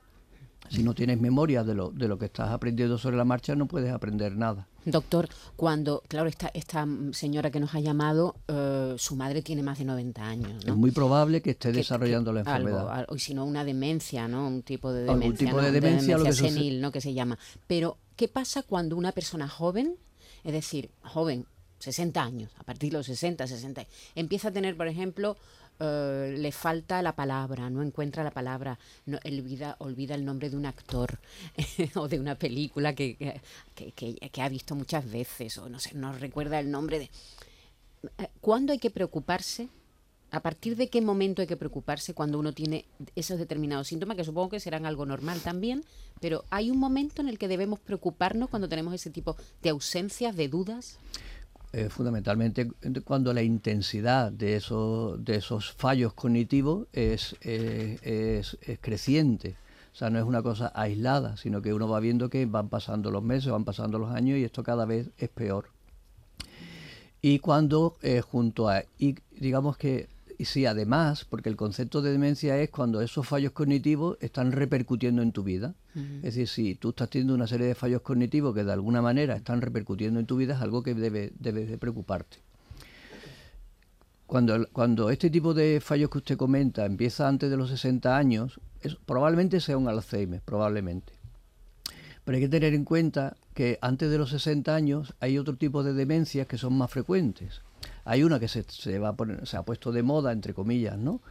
Si 0.69 0.83
no 0.83 0.93
tienes 0.93 1.19
memoria 1.19 1.63
de 1.63 1.73
lo, 1.73 1.91
de 1.91 2.07
lo 2.07 2.17
que 2.17 2.25
estás 2.25 2.49
aprendiendo 2.49 2.97
sobre 2.97 3.17
la 3.17 3.25
marcha, 3.25 3.55
no 3.55 3.67
puedes 3.67 3.91
aprender 3.91 4.35
nada. 4.35 4.67
Doctor, 4.85 5.27
cuando, 5.55 6.03
claro, 6.07 6.27
esta, 6.29 6.51
esta 6.53 6.87
señora 7.11 7.49
que 7.49 7.59
nos 7.59 7.73
ha 7.73 7.79
llamado, 7.79 8.35
eh, 8.47 8.95
su 8.97 9.15
madre 9.15 9.41
tiene 9.41 9.63
más 9.63 9.79
de 9.79 9.85
90 9.85 10.23
años. 10.23 10.65
¿no? 10.65 10.73
Es 10.73 10.77
muy 10.77 10.91
probable 10.91 11.41
que 11.41 11.51
esté 11.51 11.71
desarrollando 11.71 12.31
la 12.31 12.41
enfermedad. 12.41 12.89
Algo, 12.89 13.13
o 13.13 13.17
si 13.17 13.33
no, 13.33 13.45
una 13.45 13.63
demencia, 13.63 14.27
¿no? 14.27 14.47
Un 14.47 14.61
tipo 14.61 14.91
de 14.91 15.03
Algún 15.09 15.21
demencia. 15.21 15.47
tipo 15.47 15.57
¿no? 15.57 15.63
de 15.63 15.71
demencia, 15.71 16.17
lo 16.17 16.25
que 16.25 16.33
senil, 16.33 16.81
¿no? 16.81 16.91
Que 16.91 17.01
se 17.01 17.13
llama. 17.13 17.39
Pero, 17.67 17.97
¿qué 18.15 18.27
pasa 18.27 18.61
cuando 18.61 18.95
una 18.95 19.11
persona 19.11 19.47
joven, 19.47 19.95
es 20.43 20.53
decir, 20.53 20.91
joven, 21.01 21.47
60 21.79 22.23
años, 22.23 22.51
a 22.57 22.63
partir 22.63 22.91
de 22.91 22.97
los 22.97 23.07
60, 23.07 23.47
60, 23.47 23.85
empieza 24.13 24.49
a 24.49 24.51
tener, 24.51 24.77
por 24.77 24.87
ejemplo, 24.87 25.35
eh, 25.79 26.35
le 26.37 26.51
falta 26.53 27.01
la 27.01 27.15
palabra, 27.15 27.69
no 27.69 27.81
encuentra 27.81 28.23
la 28.23 28.31
palabra, 28.31 28.79
no, 29.05 29.19
olvida, 29.25 29.75
olvida 29.79 30.15
el 30.15 30.23
nombre 30.23 30.49
de 30.49 30.55
un 30.55 30.65
actor 30.65 31.19
o 31.95 32.07
de 32.07 32.19
una 32.19 32.35
película 32.35 32.95
que, 32.95 33.41
que, 33.75 33.91
que, 33.91 34.41
ha 34.41 34.47
visto 34.47 34.73
muchas 34.75 35.09
veces, 35.09 35.57
o 35.57 35.67
no 35.67 35.79
sé, 35.79 35.93
no 35.93 36.13
recuerda 36.13 36.59
el 36.59 36.71
nombre 36.71 36.99
de... 36.99 37.09
Eh, 38.19 38.29
¿Cuándo 38.39 38.71
hay 38.71 38.79
que 38.79 38.89
preocuparse? 38.89 39.67
¿A 40.31 40.41
partir 40.41 40.77
de 40.77 40.89
qué 40.89 41.01
momento 41.01 41.41
hay 41.41 41.47
que 41.47 41.57
preocuparse 41.57 42.13
cuando 42.13 42.39
uno 42.39 42.53
tiene 42.53 42.85
esos 43.15 43.37
determinados 43.37 43.87
síntomas, 43.87 44.15
que 44.15 44.23
supongo 44.23 44.49
que 44.49 44.59
serán 44.59 44.85
algo 44.85 45.05
normal 45.05 45.41
también, 45.41 45.83
pero 46.21 46.45
hay 46.49 46.71
un 46.71 46.77
momento 46.77 47.21
en 47.21 47.27
el 47.27 47.37
que 47.37 47.49
debemos 47.49 47.79
preocuparnos 47.79 48.49
cuando 48.49 48.69
tenemos 48.69 48.93
ese 48.93 49.09
tipo 49.09 49.35
de 49.61 49.69
ausencias, 49.69 50.35
de 50.35 50.47
dudas? 50.47 50.99
Eh, 51.73 51.89
fundamentalmente 51.89 52.69
cuando 53.03 53.33
la 53.33 53.43
intensidad 53.43 54.31
de 54.31 54.55
esos, 54.55 55.23
de 55.23 55.35
esos 55.35 55.71
fallos 55.73 56.13
cognitivos 56.13 56.87
es, 56.93 57.35
eh, 57.41 57.97
es, 58.01 58.57
es, 58.61 58.79
creciente. 58.79 59.55
O 59.93 59.95
sea, 59.95 60.09
no 60.09 60.19
es 60.19 60.25
una 60.25 60.41
cosa 60.41 60.71
aislada, 60.75 61.37
sino 61.37 61.61
que 61.61 61.73
uno 61.73 61.87
va 61.87 61.99
viendo 61.99 62.29
que 62.29 62.45
van 62.45 62.69
pasando 62.69 63.11
los 63.11 63.23
meses, 63.23 63.51
van 63.51 63.65
pasando 63.65 63.99
los 63.99 64.11
años 64.11 64.37
y 64.37 64.43
esto 64.43 64.63
cada 64.63 64.85
vez 64.85 65.09
es 65.17 65.29
peor. 65.29 65.69
Y 67.21 67.39
cuando 67.39 67.97
eh, 68.03 68.21
junto 68.21 68.69
a, 68.69 68.83
digamos 69.31 69.77
que 69.77 70.07
y 70.37 70.45
sí, 70.45 70.65
además, 70.65 71.25
porque 71.25 71.49
el 71.49 71.55
concepto 71.55 72.01
de 72.01 72.11
demencia 72.11 72.57
es 72.59 72.69
cuando 72.69 73.01
esos 73.01 73.27
fallos 73.27 73.51
cognitivos 73.51 74.17
están 74.21 74.51
repercutiendo 74.51 75.21
en 75.21 75.31
tu 75.31 75.43
vida. 75.43 75.75
Uh 75.95 75.99
-huh. 75.99 76.17
Es 76.17 76.35
decir, 76.35 76.47
si 76.47 76.75
tú 76.75 76.89
estás 76.89 77.09
teniendo 77.09 77.33
una 77.33 77.47
serie 77.47 77.67
de 77.67 77.75
fallos 77.75 78.01
cognitivos 78.01 78.53
que 78.53 78.63
de 78.63 78.73
alguna 78.73 79.01
manera 79.01 79.35
están 79.35 79.61
repercutiendo 79.61 80.19
en 80.19 80.25
tu 80.25 80.37
vida, 80.37 80.55
es 80.55 80.61
algo 80.61 80.83
que 80.83 80.93
debe, 80.93 81.33
debes 81.39 81.69
de 81.69 81.77
preocuparte. 81.77 82.37
Cuando, 84.27 84.67
cuando 84.71 85.09
este 85.11 85.29
tipo 85.29 85.53
de 85.53 85.79
fallos 85.81 86.09
que 86.09 86.17
usted 86.17 86.37
comenta 86.37 86.85
empieza 86.85 87.27
antes 87.27 87.49
de 87.49 87.57
los 87.57 87.69
60 87.69 88.17
años, 88.17 88.59
es, 88.81 88.95
probablemente 88.95 89.59
sea 89.59 89.77
un 89.77 89.87
Alzheimer, 89.87 90.41
probablemente. 90.41 91.13
Pero 92.23 92.37
hay 92.37 92.41
que 92.41 92.49
tener 92.49 92.73
en 92.73 92.85
cuenta 92.85 93.37
que 93.53 93.77
antes 93.81 94.09
de 94.09 94.17
los 94.17 94.31
60 94.31 94.75
años 94.75 95.13
hay 95.19 95.37
otro 95.37 95.55
tipo 95.57 95.83
de 95.83 95.93
demencias 95.93 96.47
que 96.47 96.57
son 96.57 96.75
más 96.75 96.89
frecuentes. 96.89 97.61
Hay 98.03 98.23
una 98.23 98.39
que 98.39 98.47
se, 98.47 98.63
se, 98.67 98.99
va 98.99 99.09
a 99.09 99.15
poner, 99.15 99.45
se 99.47 99.57
ha 99.57 99.63
puesto 99.63 99.91
de 99.91 100.03
moda, 100.03 100.31
entre 100.31 100.53
comillas, 100.53 100.97
¿no? 100.97 101.21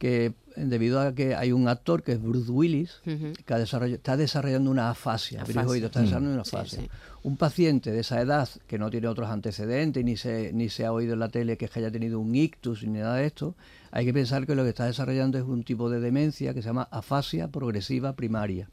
que 0.00 0.32
debido 0.56 0.98
a 0.98 1.14
que 1.14 1.34
hay 1.34 1.52
un 1.52 1.68
actor 1.68 2.02
que 2.02 2.12
es 2.12 2.22
Bruce 2.22 2.50
Willis, 2.50 3.02
uh 3.04 3.10
-huh. 3.10 3.36
que 3.44 3.92
está 3.92 4.16
desarrollando 4.16 4.70
una 4.70 4.88
afasia, 4.88 5.42
afasia. 5.42 5.66
Oído, 5.66 5.86
está 5.88 6.00
desarrollando 6.00 6.32
una 6.32 6.40
afasia. 6.40 6.80
Sí, 6.80 6.86
sí. 6.86 6.90
Un 7.22 7.36
paciente 7.36 7.92
de 7.92 8.00
esa 8.00 8.18
edad 8.18 8.48
que 8.66 8.78
no 8.78 8.88
tiene 8.88 9.08
otros 9.08 9.28
antecedentes, 9.28 10.02
ni 10.02 10.16
se, 10.16 10.54
ni 10.54 10.70
se 10.70 10.86
ha 10.86 10.92
oído 10.92 11.12
en 11.12 11.18
la 11.18 11.28
tele 11.28 11.58
que 11.58 11.68
haya 11.74 11.90
tenido 11.90 12.18
un 12.18 12.34
ictus 12.34 12.82
ni 12.82 12.98
nada 12.98 13.16
de 13.16 13.26
esto, 13.26 13.56
hay 13.90 14.06
que 14.06 14.14
pensar 14.14 14.46
que 14.46 14.54
lo 14.54 14.62
que 14.62 14.70
está 14.70 14.86
desarrollando 14.86 15.36
es 15.36 15.44
un 15.44 15.64
tipo 15.64 15.90
de 15.90 16.00
demencia 16.00 16.54
que 16.54 16.62
se 16.62 16.68
llama 16.68 16.88
afasia 16.90 17.48
progresiva 17.48 18.16
primaria, 18.16 18.70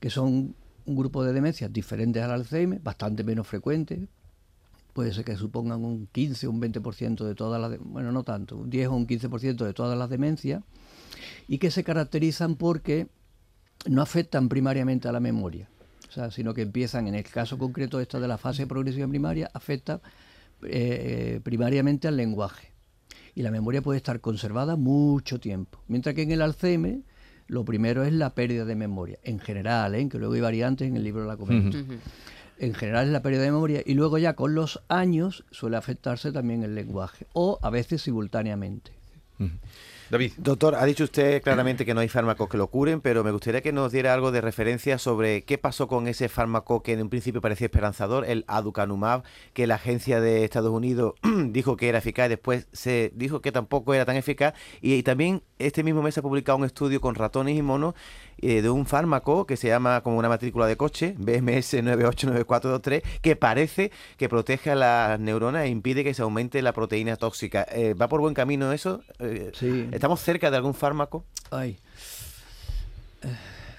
que 0.00 0.08
son 0.08 0.54
un 0.86 0.96
grupo 0.96 1.24
de 1.24 1.34
demencias 1.34 1.70
diferentes 1.70 2.22
al 2.22 2.30
Alzheimer, 2.30 2.80
bastante 2.80 3.22
menos 3.22 3.46
frecuentes, 3.46 4.00
puede 4.98 5.14
ser 5.14 5.24
que 5.24 5.36
supongan 5.36 5.84
un 5.84 6.08
15 6.08 6.48
o 6.48 6.50
un 6.50 6.60
20% 6.60 7.24
de 7.24 7.36
todas 7.36 7.60
las, 7.60 7.78
bueno, 7.78 8.10
no 8.10 8.24
tanto, 8.24 8.56
un 8.56 8.68
10 8.68 8.88
o 8.88 8.96
un 8.96 9.06
15% 9.06 9.64
de 9.64 9.72
todas 9.72 9.96
las 9.96 10.10
demencias, 10.10 10.64
y 11.46 11.58
que 11.58 11.70
se 11.70 11.84
caracterizan 11.84 12.56
porque 12.56 13.06
no 13.86 14.02
afectan 14.02 14.48
primariamente 14.48 15.06
a 15.06 15.12
la 15.12 15.20
memoria, 15.20 15.70
o 16.08 16.10
sea, 16.10 16.32
sino 16.32 16.52
que 16.52 16.62
empiezan, 16.62 17.06
en 17.06 17.14
el 17.14 17.22
caso 17.22 17.58
concreto 17.58 18.00
esta 18.00 18.18
de 18.18 18.26
la 18.26 18.38
fase 18.38 18.66
progresiva 18.66 19.06
primaria, 19.06 19.48
afecta 19.54 20.00
eh, 20.62 21.38
primariamente 21.44 22.08
al 22.08 22.16
lenguaje. 22.16 22.72
Y 23.36 23.42
la 23.42 23.52
memoria 23.52 23.82
puede 23.82 23.98
estar 23.98 24.20
conservada 24.20 24.74
mucho 24.74 25.38
tiempo, 25.38 25.80
mientras 25.86 26.16
que 26.16 26.22
en 26.22 26.32
el 26.32 26.42
Alzheimer 26.42 27.02
lo 27.46 27.64
primero 27.64 28.02
es 28.02 28.12
la 28.12 28.34
pérdida 28.34 28.64
de 28.64 28.74
memoria, 28.74 29.20
en 29.22 29.38
general, 29.38 29.94
¿eh? 29.94 30.08
que 30.08 30.18
luego 30.18 30.34
hay 30.34 30.40
variantes 30.40 30.88
en 30.88 30.96
el 30.96 31.04
libro 31.04 31.24
la 31.24 31.36
comento. 31.36 31.78
Uh 31.78 31.82
-huh 31.82 31.98
en 32.58 32.74
general 32.74 33.06
es 33.06 33.12
la 33.12 33.22
pérdida 33.22 33.42
de 33.42 33.50
memoria 33.50 33.82
y 33.84 33.94
luego 33.94 34.18
ya 34.18 34.34
con 34.34 34.54
los 34.54 34.82
años 34.88 35.44
suele 35.50 35.76
afectarse 35.76 36.32
también 36.32 36.62
el 36.62 36.74
lenguaje 36.74 37.26
o 37.32 37.58
a 37.62 37.70
veces 37.70 38.02
simultáneamente. 38.02 38.92
David. 40.10 40.32
Doctor, 40.38 40.74
ha 40.74 40.86
dicho 40.86 41.04
usted 41.04 41.42
claramente 41.42 41.84
que 41.84 41.92
no 41.92 42.00
hay 42.00 42.08
fármacos 42.08 42.48
que 42.48 42.56
lo 42.56 42.68
curen, 42.68 43.02
pero 43.02 43.22
me 43.24 43.30
gustaría 43.30 43.60
que 43.60 43.72
nos 43.72 43.92
diera 43.92 44.14
algo 44.14 44.32
de 44.32 44.40
referencia 44.40 44.96
sobre 44.96 45.44
qué 45.44 45.58
pasó 45.58 45.86
con 45.86 46.08
ese 46.08 46.30
fármaco 46.30 46.82
que 46.82 46.94
en 46.94 47.02
un 47.02 47.10
principio 47.10 47.42
parecía 47.42 47.66
esperanzador, 47.66 48.24
el 48.24 48.44
aducanumab, 48.48 49.22
que 49.52 49.66
la 49.66 49.74
agencia 49.74 50.20
de 50.22 50.44
Estados 50.44 50.72
Unidos 50.72 51.14
dijo 51.50 51.76
que 51.76 51.90
era 51.90 51.98
eficaz 51.98 52.26
y 52.26 52.30
después 52.30 52.68
se 52.72 53.12
dijo 53.14 53.42
que 53.42 53.52
tampoco 53.52 53.92
era 53.92 54.06
tan 54.06 54.16
eficaz. 54.16 54.54
Y, 54.80 54.94
y 54.94 55.02
también 55.02 55.42
este 55.58 55.82
mismo 55.82 56.02
mes 56.02 56.14
se 56.14 56.20
ha 56.20 56.22
publicado 56.22 56.56
un 56.56 56.64
estudio 56.64 57.02
con 57.02 57.14
ratones 57.14 57.56
y 57.56 57.60
monos 57.60 57.94
eh, 58.40 58.62
de 58.62 58.70
un 58.70 58.86
fármaco 58.86 59.46
que 59.46 59.56
se 59.56 59.68
llama 59.68 60.00
como 60.02 60.18
una 60.18 60.28
matrícula 60.28 60.66
de 60.66 60.76
coche, 60.76 61.14
BMS 61.18 61.74
989423, 61.82 63.02
que 63.20 63.36
parece 63.36 63.90
que 64.16 64.28
protege 64.28 64.70
a 64.70 64.74
las 64.74 65.20
neuronas 65.20 65.64
e 65.64 65.68
impide 65.68 66.04
que 66.04 66.14
se 66.14 66.22
aumente 66.22 66.62
la 66.62 66.72
proteína 66.72 67.16
tóxica. 67.16 67.66
Eh, 67.70 67.94
¿Va 67.94 68.08
por 68.08 68.20
buen 68.20 68.34
camino 68.34 68.72
eso? 68.72 69.02
Eh, 69.18 69.50
sí. 69.54 69.88
¿Estamos 69.92 70.20
cerca 70.20 70.50
de 70.50 70.56
algún 70.56 70.74
fármaco? 70.74 71.24
Ay. 71.50 71.78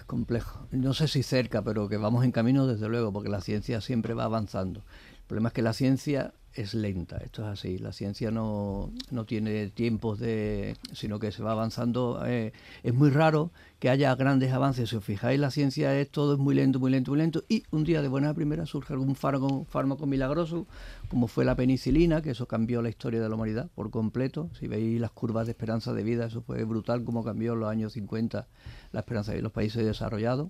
Complejo. 0.06 0.68
No 0.72 0.94
sé 0.94 1.08
si 1.08 1.24
cerca, 1.24 1.62
pero 1.62 1.88
que 1.88 1.98
vamos 1.98 2.26
en 2.26 2.32
camino 2.32 2.68
desde 2.68 2.90
luego, 2.90 3.14
porque 3.14 3.30
la 3.30 3.42
ciencia 3.42 3.80
siempre 3.80 4.14
va 4.14 4.26
avanzando. 4.26 4.80
El 4.80 5.26
problema 5.28 5.50
es 5.50 5.54
que 5.54 5.62
la 5.62 5.74
ciencia 5.74 6.34
es 6.54 6.74
lenta, 6.74 7.18
esto 7.18 7.44
es 7.44 7.48
así, 7.48 7.78
la 7.78 7.94
ciencia 7.94 8.32
no, 8.32 8.92
no 9.12 9.26
tiene 9.26 9.68
tiempos 9.70 10.20
de, 10.20 10.76
sino 10.94 11.20
que 11.20 11.32
se 11.32 11.44
va 11.44 11.52
avanzando, 11.52 12.24
eh, 12.26 12.54
es 12.84 12.94
muy 12.94 13.10
raro 13.10 13.52
que 13.80 13.90
haya 13.90 14.14
grandes 14.16 14.52
avances, 14.52 14.90
si 14.90 14.96
os 14.96 15.04
fijáis 15.04 15.40
la 15.40 15.52
ciencia 15.52 15.98
es 16.00 16.10
todo 16.10 16.34
es 16.34 16.40
muy 16.40 16.56
lento, 16.56 16.80
muy 16.80 16.92
lento, 16.92 17.12
muy 17.12 17.20
lento, 17.20 17.44
y 17.48 17.64
un 17.72 17.84
día 17.84 18.02
de 18.02 18.08
buena 18.08 18.34
primera 18.34 18.66
surge 18.66 18.94
algún 18.94 19.16
fármaco, 19.16 20.06
milagroso, 20.06 20.68
como 21.10 21.28
fue 21.28 21.46
la 21.46 21.56
penicilina, 21.56 22.22
que 22.22 22.32
eso 22.32 22.48
cambió 22.48 22.82
la 22.82 22.90
historia 22.90 23.22
de 23.22 23.30
la 23.30 23.36
humanidad 23.36 23.70
por 23.76 23.90
completo, 23.92 24.50
si 24.60 24.68
veis 24.68 25.00
las 25.00 25.12
curvas 25.12 25.46
de 25.46 25.52
esperanza 25.52 25.94
de 25.94 26.04
vida, 26.04 26.26
eso 26.26 26.42
fue 26.42 26.64
brutal 26.64 27.04
como 27.04 27.24
cambió 27.24 27.54
en 27.54 27.60
los 27.62 27.70
años 27.70 27.94
50 27.94 28.48
la 28.92 29.00
esperanza 29.00 29.34
de 29.34 29.42
los 29.42 29.52
países 29.52 29.86
desarrollados. 29.86 30.50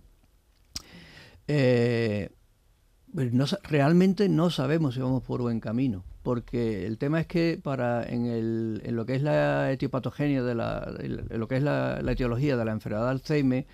Eh, 1.47 2.29
no, 3.13 3.45
realmente 3.63 4.29
no 4.29 4.49
sabemos 4.49 4.95
si 4.95 5.01
vamos 5.01 5.23
por 5.23 5.41
buen 5.41 5.59
camino, 5.59 6.03
porque 6.23 6.85
el 6.85 6.97
tema 6.97 7.19
es 7.21 7.27
que 7.27 7.59
para 7.61 8.03
en, 8.03 8.25
el, 8.25 8.81
en 8.85 8.95
lo 8.95 9.05
que 9.05 9.15
es 9.15 9.21
la 9.21 9.71
etiopatogenia, 9.71 10.43
de 10.43 10.55
la, 10.55 10.95
en 10.99 11.39
lo 11.39 11.47
que 11.47 11.57
es 11.57 11.63
la, 11.63 11.99
etiología 12.07 12.55
de 12.55 12.65
la 12.65 12.71
enfermedad 12.71 13.05
de 13.05 13.11
Alzheimer, 13.11 13.65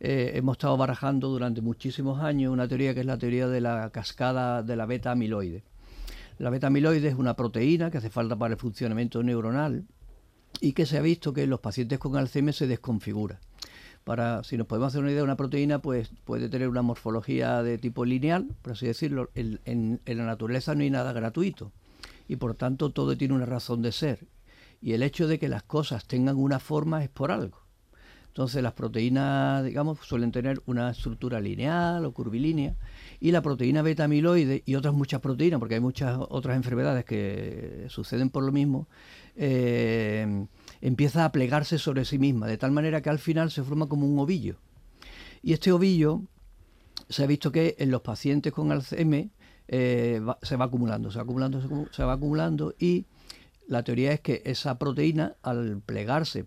eh, 0.00 0.32
hemos 0.34 0.54
estado 0.54 0.76
barajando 0.76 1.28
durante 1.28 1.60
muchísimos 1.60 2.20
años 2.22 2.52
una 2.52 2.68
teoría 2.68 2.94
que 2.94 3.00
es 3.00 3.06
la 3.06 3.18
teoría 3.18 3.48
de 3.48 3.60
la 3.60 3.90
cascada 3.90 4.62
de 4.62 4.76
la 4.76 4.86
beta 4.86 5.10
amiloide. 5.10 5.64
La 6.38 6.50
beta 6.50 6.68
amiloide 6.68 7.08
es 7.08 7.16
una 7.16 7.34
proteína 7.34 7.90
que 7.90 7.98
hace 7.98 8.10
falta 8.10 8.36
para 8.36 8.54
el 8.54 8.60
funcionamiento 8.60 9.22
neuronal 9.22 9.84
y 10.60 10.72
que 10.72 10.86
se 10.86 10.98
ha 10.98 11.02
visto 11.02 11.32
que 11.32 11.42
en 11.42 11.50
los 11.50 11.60
pacientes 11.60 11.98
con 11.98 12.16
Alzheimer 12.16 12.54
se 12.54 12.68
desconfigura 12.68 13.40
para, 14.08 14.42
si 14.42 14.56
nos 14.56 14.66
podemos 14.66 14.88
hacer 14.88 15.02
una 15.02 15.12
idea, 15.12 15.22
una 15.22 15.36
proteína 15.36 15.80
pues 15.80 16.10
puede 16.24 16.48
tener 16.48 16.70
una 16.70 16.80
morfología 16.80 17.62
de 17.62 17.76
tipo 17.76 18.06
lineal, 18.06 18.48
por 18.62 18.72
así 18.72 18.86
decirlo. 18.86 19.28
En, 19.34 20.00
la 20.06 20.24
naturaleza 20.24 20.74
no 20.74 20.80
hay 20.80 20.88
nada 20.88 21.12
gratuito 21.12 21.72
y 22.26 22.36
por 22.36 22.54
tanto 22.54 22.88
todo 22.88 23.18
tiene 23.18 23.34
una 23.34 23.44
razón 23.44 23.82
de 23.82 23.92
ser. 23.92 24.26
Y 24.80 24.94
el 24.94 25.02
hecho 25.02 25.28
de 25.28 25.38
que 25.38 25.50
las 25.50 25.62
cosas 25.62 26.06
tengan 26.06 26.38
una 26.38 26.58
forma 26.58 27.04
es 27.04 27.10
por 27.10 27.30
algo. 27.30 27.58
Entonces 28.28 28.62
las 28.62 28.72
proteínas, 28.72 29.62
digamos, 29.62 29.98
suelen 29.98 30.32
tener 30.32 30.62
una 30.64 30.88
estructura 30.88 31.38
lineal 31.38 32.06
o 32.06 32.12
curvilínea 32.12 32.76
y 33.20 33.30
la 33.30 33.42
proteína 33.42 33.82
beta 33.82 34.04
amiloide 34.04 34.62
y 34.64 34.74
otras 34.76 34.94
muchas 34.94 35.20
proteínas, 35.20 35.60
porque 35.60 35.74
hay 35.74 35.82
muchas 35.82 36.16
otras 36.18 36.56
enfermedades 36.56 37.04
que 37.04 37.84
suceden 37.90 38.30
por 38.30 38.42
lo 38.42 38.52
mismo, 38.52 38.88
eh, 39.36 40.46
empieza 40.80 41.24
a 41.24 41.32
plegarse 41.32 41.78
sobre 41.78 42.04
sí 42.04 42.18
misma, 42.18 42.46
de 42.46 42.58
tal 42.58 42.70
manera 42.72 43.00
que 43.00 43.10
al 43.10 43.18
final 43.18 43.50
se 43.50 43.62
forma 43.62 43.88
como 43.88 44.06
un 44.06 44.18
ovillo. 44.18 44.56
Y 45.42 45.52
este 45.52 45.72
ovillo 45.72 46.22
se 47.08 47.24
ha 47.24 47.26
visto 47.26 47.52
que 47.52 47.76
en 47.78 47.90
los 47.90 48.02
pacientes 48.02 48.52
con 48.52 48.72
Alzheimer 48.72 49.28
eh, 49.68 50.20
se 50.42 50.56
va 50.56 50.64
acumulando, 50.66 51.10
se 51.10 51.18
va 51.18 51.22
acumulando, 51.24 51.60
se 51.60 51.68
acu- 51.68 51.88
se 51.92 52.04
va 52.04 52.14
acumulando 52.14 52.74
y 52.78 53.06
la 53.66 53.82
teoría 53.82 54.12
es 54.12 54.20
que 54.20 54.42
esa 54.46 54.78
proteína 54.78 55.36
al 55.42 55.80
plegarse 55.84 56.46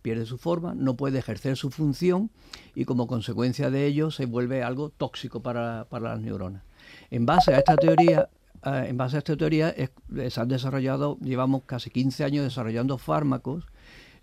pierde 0.00 0.26
su 0.26 0.38
forma, 0.38 0.74
no 0.74 0.96
puede 0.96 1.18
ejercer 1.18 1.56
su 1.56 1.70
función 1.70 2.30
y 2.74 2.84
como 2.86 3.06
consecuencia 3.06 3.70
de 3.70 3.86
ello 3.86 4.10
se 4.10 4.26
vuelve 4.26 4.62
algo 4.62 4.88
tóxico 4.88 5.42
para, 5.42 5.86
para 5.88 6.10
las 6.10 6.20
neuronas. 6.20 6.62
En 7.10 7.26
base 7.26 7.54
a 7.54 7.58
esta 7.58 7.76
teoría, 7.76 8.28
eh, 8.64 8.86
en 8.88 8.96
base 8.96 9.16
a 9.16 9.18
esta 9.18 9.36
teoría 9.36 9.70
eh, 9.76 9.88
se 10.30 10.40
han 10.40 10.48
desarrollado, 10.48 11.18
llevamos 11.20 11.62
casi 11.66 11.90
15 11.90 12.24
años 12.24 12.44
desarrollando 12.44 12.98
fármacos 12.98 13.64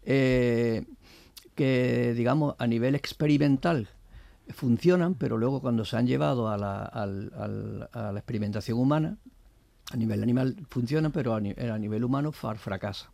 eh, 0.04 0.86
que, 1.56 2.14
digamos, 2.16 2.56
a 2.58 2.68
nivel 2.68 2.96
experimental 2.96 3.90
funcionan, 4.50 5.14
pero 5.14 5.38
luego 5.38 5.62
cuando 5.62 5.86
se 5.86 5.98
han 5.98 6.08
llevado 6.08 6.50
a 6.50 6.58
la, 6.58 8.14
experimentación 8.16 8.80
humana, 8.80 9.18
a 9.92 9.98
nivel 9.98 10.24
animal 10.24 10.56
funciona, 10.70 11.10
pero 11.10 11.36
a 11.36 11.40
nivel 11.42 12.04
humano 12.04 12.32
far- 12.32 12.58
fracasa. 12.58 13.12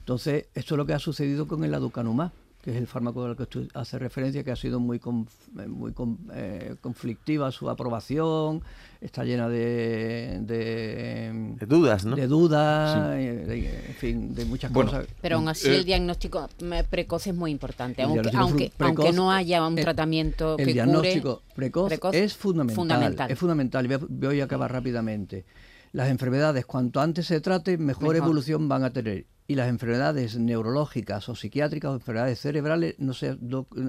Entonces, 0.00 0.46
esto 0.54 0.74
es 0.74 0.78
lo 0.78 0.86
que 0.86 0.94
ha 0.94 0.98
sucedido 0.98 1.48
con 1.48 1.64
el 1.64 1.74
aducanumab, 1.74 2.30
que 2.66 2.72
es 2.72 2.78
el 2.78 2.88
fármaco 2.88 3.24
al 3.24 3.36
que 3.36 3.44
usted 3.44 3.68
hace 3.74 3.96
referencia, 3.96 4.42
que 4.42 4.50
ha 4.50 4.56
sido 4.56 4.80
muy, 4.80 4.98
conf- 4.98 5.28
eh, 5.56 5.68
muy 5.68 5.92
con- 5.92 6.18
eh, 6.34 6.74
conflictiva 6.80 7.52
su 7.52 7.70
aprobación, 7.70 8.60
está 9.00 9.22
llena 9.22 9.48
de, 9.48 10.40
de, 10.40 11.54
De 11.60 11.66
dudas, 11.66 12.04
¿no? 12.04 12.16
de 12.16 12.26
dudas, 12.26 13.12
eh, 13.20 13.44
de- 13.46 13.86
en 13.86 13.94
fin, 13.94 14.34
de 14.34 14.44
muchas 14.46 14.72
Bueno, 14.72 14.90
cosas. 14.90 15.06
Pero 15.22 15.36
aún 15.36 15.48
así 15.48 15.68
Eh, 15.68 15.76
el 15.76 15.84
diagnóstico 15.84 16.48
precoz 16.90 17.28
es 17.28 17.36
muy 17.36 17.52
importante, 17.52 18.02
El 18.02 18.08
aunque, 18.08 18.22
diagnóstico 18.22 18.42
aunque, 18.42 18.72
precoz- 18.76 19.04
aunque 19.04 19.12
no 19.12 19.30
haya 19.30 19.64
un 19.64 19.78
el- 19.78 19.84
tratamiento 19.84 20.58
El 20.58 20.66
que 20.66 20.72
diagnóstico 20.72 21.42
cure, 21.42 21.54
precoz, 21.54 21.86
precoz, 21.88 22.14
es 22.16 22.34
fundamental, 22.36 22.74
fundamental. 22.76 23.30
Es 23.30 23.38
fundamental. 23.38 23.84
Y 23.84 23.88
voy 23.90 23.94
a- 23.96 24.06
voy 24.28 24.40
a 24.40 24.44
acabar 24.44 24.72
rápidamente. 24.72 25.44
Las 25.92 26.08
enfermedades, 26.10 26.66
cuanto 26.66 27.00
antes 27.00 27.26
se 27.28 27.40
trate, 27.40 27.78
mejor, 27.78 28.02
Mejor. 28.08 28.16
evolución 28.16 28.68
van 28.68 28.82
a 28.82 28.90
tener. 28.92 29.24
Y 29.46 29.54
las 29.54 29.68
enfermedades 29.68 30.36
neurológicas 30.38 31.28
o 31.28 31.34
psiquiátricas 31.34 31.90
o 31.90 31.94
enfermedades 31.94 32.40
cerebrales 32.40 32.96
no 32.98 33.14
se, 33.14 33.38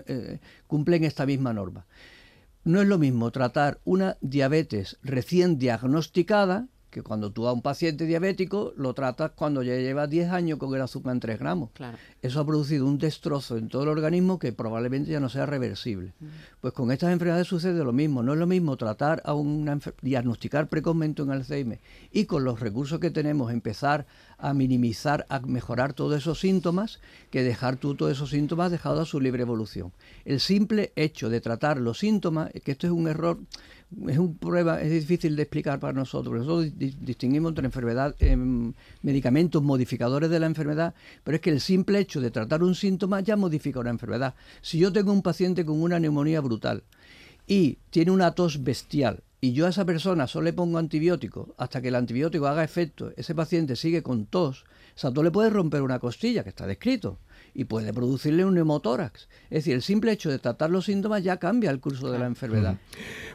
eh, 0.08 0.40
cumplen 0.68 1.04
esta 1.04 1.26
misma 1.26 1.54
norma. 1.54 1.86
No 2.64 2.82
es 2.82 2.88
lo 2.88 2.98
mismo 2.98 3.32
tratar 3.32 3.80
una 3.86 4.18
diabetes 4.22 4.98
recién 5.02 5.58
diagnosticada 5.58 6.68
que 6.98 7.04
cuando 7.04 7.32
tú 7.32 7.48
a 7.48 7.54
un 7.54 7.62
paciente 7.62 8.06
diabético 8.08 8.74
lo 8.76 8.96
tratas 8.96 9.32
cuando 9.36 9.62
ya 9.62 9.76
lleva 9.76 10.08
10 10.08 10.32
años 10.32 10.58
con 10.58 10.74
el 10.74 10.82
azúcar 10.82 11.14
en 11.14 11.20
3 11.20 11.38
gramos. 11.38 11.70
Claro. 11.74 11.96
Eso 12.24 12.40
ha 12.40 12.46
producido 12.46 12.88
un 12.88 12.98
destrozo 12.98 13.56
en 13.58 13.68
todo 13.70 13.84
el 13.84 13.90
organismo 13.90 14.40
que 14.40 14.52
probablemente 14.52 15.12
ya 15.12 15.20
no 15.20 15.30
sea 15.30 15.46
reversible. 15.46 16.14
Pues 16.60 16.74
con 16.74 16.92
estas 16.92 17.12
enfermedades 17.12 17.46
sucede 17.48 17.84
lo 17.84 17.94
mismo. 17.94 18.24
No 18.24 18.34
es 18.34 18.40
lo 18.40 18.48
mismo 18.48 18.78
tratar 18.78 19.22
a 19.26 19.34
enfer- 19.34 19.94
diagnosticar 20.02 20.70
precozmente 20.70 21.22
un 21.22 21.30
Alzheimer 21.30 21.80
y 22.12 22.26
con 22.26 22.44
los 22.44 22.60
recursos 22.60 23.00
que 23.00 23.12
tenemos 23.12 23.52
empezar 23.52 24.08
a 24.40 24.54
minimizar, 24.56 25.26
a 25.30 25.40
mejorar 25.42 25.94
todos 25.94 26.18
esos 26.18 26.40
síntomas, 26.40 27.00
que 27.30 27.44
dejar 27.44 27.78
tú 27.78 27.94
todos 27.94 28.12
esos 28.12 28.32
síntomas 28.32 28.72
dejados 28.72 29.02
a 29.02 29.06
su 29.06 29.20
libre 29.20 29.44
evolución. 29.44 29.92
El 30.26 30.40
simple 30.40 30.94
hecho 30.96 31.30
de 31.30 31.42
tratar 31.42 31.78
los 31.78 32.00
síntomas, 32.00 32.50
que 32.64 32.72
esto 32.72 32.88
es 32.88 32.94
un 32.94 33.08
error, 33.08 33.38
es 34.08 34.18
un 34.18 34.38
prueba, 34.38 34.82
es 34.82 34.92
difícil 34.92 35.36
de 35.36 35.44
explicar 35.44 35.80
para 35.80 35.94
nosotros. 35.94 36.36
Nosotros 36.36 36.78
di- 36.78 36.96
distinguimos 37.02 37.52
entre 37.52 37.66
enfermedad, 37.66 38.16
em, 38.20 38.74
medicamentos 39.02 39.64
modificadores 39.64 40.30
de 40.30 40.40
la 40.40 40.46
enfermedad, 40.46 40.94
pero 41.24 41.36
es 41.36 41.42
que 41.42 41.52
el 41.52 41.62
simple 41.62 42.00
hecho 42.00 42.20
de 42.20 42.32
tratar 42.32 42.64
un 42.64 42.76
síntoma 42.76 43.22
ya 43.22 43.36
modifica 43.38 43.80
una 43.80 43.90
enfermedad. 43.90 44.36
Si 44.62 44.78
yo 44.78 44.92
tengo 44.92 45.14
un 45.14 45.22
paciente 45.22 45.64
con 45.66 45.82
una 45.82 46.00
neumonía 46.00 46.42
brutal 46.42 46.84
y 47.48 47.78
tiene 47.90 48.12
una 48.12 48.32
tos 48.32 48.64
bestial 48.64 49.24
y 49.40 49.54
yo 49.54 49.68
a 49.68 49.70
esa 49.70 49.86
persona 49.86 50.28
solo 50.28 50.46
le 50.46 50.54
pongo 50.54 50.80
antibiótico 50.80 51.54
hasta 51.58 51.82
que 51.82 51.88
el 51.90 51.96
antibiótico 51.96 52.48
haga 52.48 52.64
efecto, 52.64 53.12
ese 53.16 53.36
paciente 53.36 53.76
sigue 53.76 54.04
con 54.04 54.26
tos, 54.26 54.64
o 54.96 55.00
sea, 55.00 55.12
tú 55.12 55.24
le 55.24 55.32
puedes 55.32 55.54
romper 55.54 55.82
una 55.84 56.00
costilla, 56.00 56.44
que 56.44 56.50
está 56.50 56.66
descrito, 56.66 57.20
y 57.58 57.66
puede 57.66 57.92
producirle 57.92 58.46
un 58.46 58.54
neumotórax. 58.54 59.28
Es 59.50 59.64
decir, 59.64 59.74
el 59.74 59.82
simple 59.82 60.12
hecho 60.12 60.30
de 60.30 60.38
tratar 60.38 60.70
los 60.70 60.86
síntomas 60.86 61.24
ya 61.24 61.38
cambia 61.38 61.72
el 61.72 61.80
curso 61.80 62.12
de 62.12 62.20
la 62.20 62.28
enfermedad. 62.28 62.78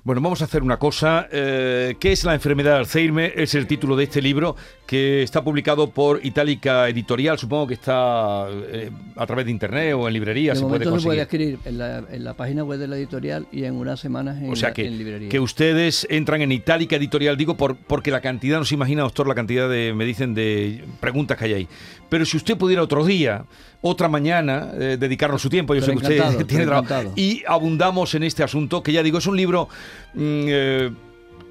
Bueno, 0.04 0.20
vamos 0.20 0.40
a 0.42 0.44
hacer 0.44 0.62
una 0.62 0.78
cosa. 0.78 1.26
eh, 1.32 1.96
¿Qué 1.98 2.12
es 2.12 2.22
la 2.24 2.32
enfermedad 2.35 2.74
de 2.74 2.78
Alzheimer? 2.78 3.32
Es 3.37 3.56
el 3.56 3.66
título 3.66 3.96
de 3.96 4.04
este 4.04 4.22
libro 4.22 4.54
que 4.87 5.24
está 5.24 5.42
publicado 5.42 5.90
por 5.90 6.24
Itálica 6.24 6.88
Editorial. 6.88 7.37
Supongo 7.37 7.66
que 7.66 7.74
está 7.74 8.46
eh, 8.48 8.90
a 9.16 9.26
través 9.26 9.44
de 9.44 9.50
internet 9.50 9.94
o 9.94 10.06
en 10.06 10.14
librería. 10.14 10.52
de 10.52 10.58
se 10.61 10.64
puede 10.66 10.85
se 10.85 10.90
puede 10.90 11.02
conseguir. 11.02 11.20
adquirir 11.20 11.58
en 11.64 11.78
la, 11.78 11.98
en 12.08 12.22
la 12.22 12.35
página 12.35 12.62
web 12.62 12.78
de 12.78 12.87
la 12.87 12.96
editorial 12.96 13.48
y 13.50 13.64
en 13.64 13.74
unas 13.74 13.98
semanas 13.98 14.40
en, 14.40 14.52
O 14.52 14.54
sea 14.56 14.72
que, 14.72 14.87
en 14.87 14.98
librería. 14.98 15.28
que 15.30 15.40
ustedes 15.40 16.06
entran 16.08 16.42
en 16.42 16.52
Itálica 16.52 16.94
Editorial, 16.94 17.37
digo, 17.37 17.56
por, 17.56 17.74
porque 17.76 18.12
la 18.12 18.20
cantidad, 18.20 18.58
no 18.58 18.64
se 18.64 18.76
imagina, 18.76 19.02
doctor, 19.02 19.26
la 19.26 19.35
cantidad 19.35 19.68
de, 19.68 19.92
me 19.94 20.04
dicen, 20.04 20.32
de 20.32 20.85
preguntas 21.00 21.37
que 21.38 21.46
hay 21.46 21.54
ahí. 21.54 21.68
Pero 22.08 22.24
si 22.24 22.37
usted 22.37 22.56
pudiera 22.56 22.82
otro 22.82 23.04
día, 23.04 23.46
otra 23.83 24.09
mañana, 24.09 24.71
eh, 24.75 24.97
dedicarnos 24.99 25.42
su 25.42 25.51
tiempo, 25.51 25.75
yo 25.75 25.81
Pero 25.85 26.01
sé 26.01 26.07
que 26.07 26.21
usted 26.21 26.47
tiene 26.47 26.64
trabajo, 26.64 27.12
y 27.16 27.42
abundamos 27.47 28.14
en 28.14 28.23
este 28.23 28.42
asunto, 28.42 28.83
que 28.83 28.92
ya 28.92 29.03
digo, 29.03 29.18
es 29.18 29.27
un 29.27 29.37
libro 29.37 29.68
mm, 30.14 30.45
eh, 30.47 30.90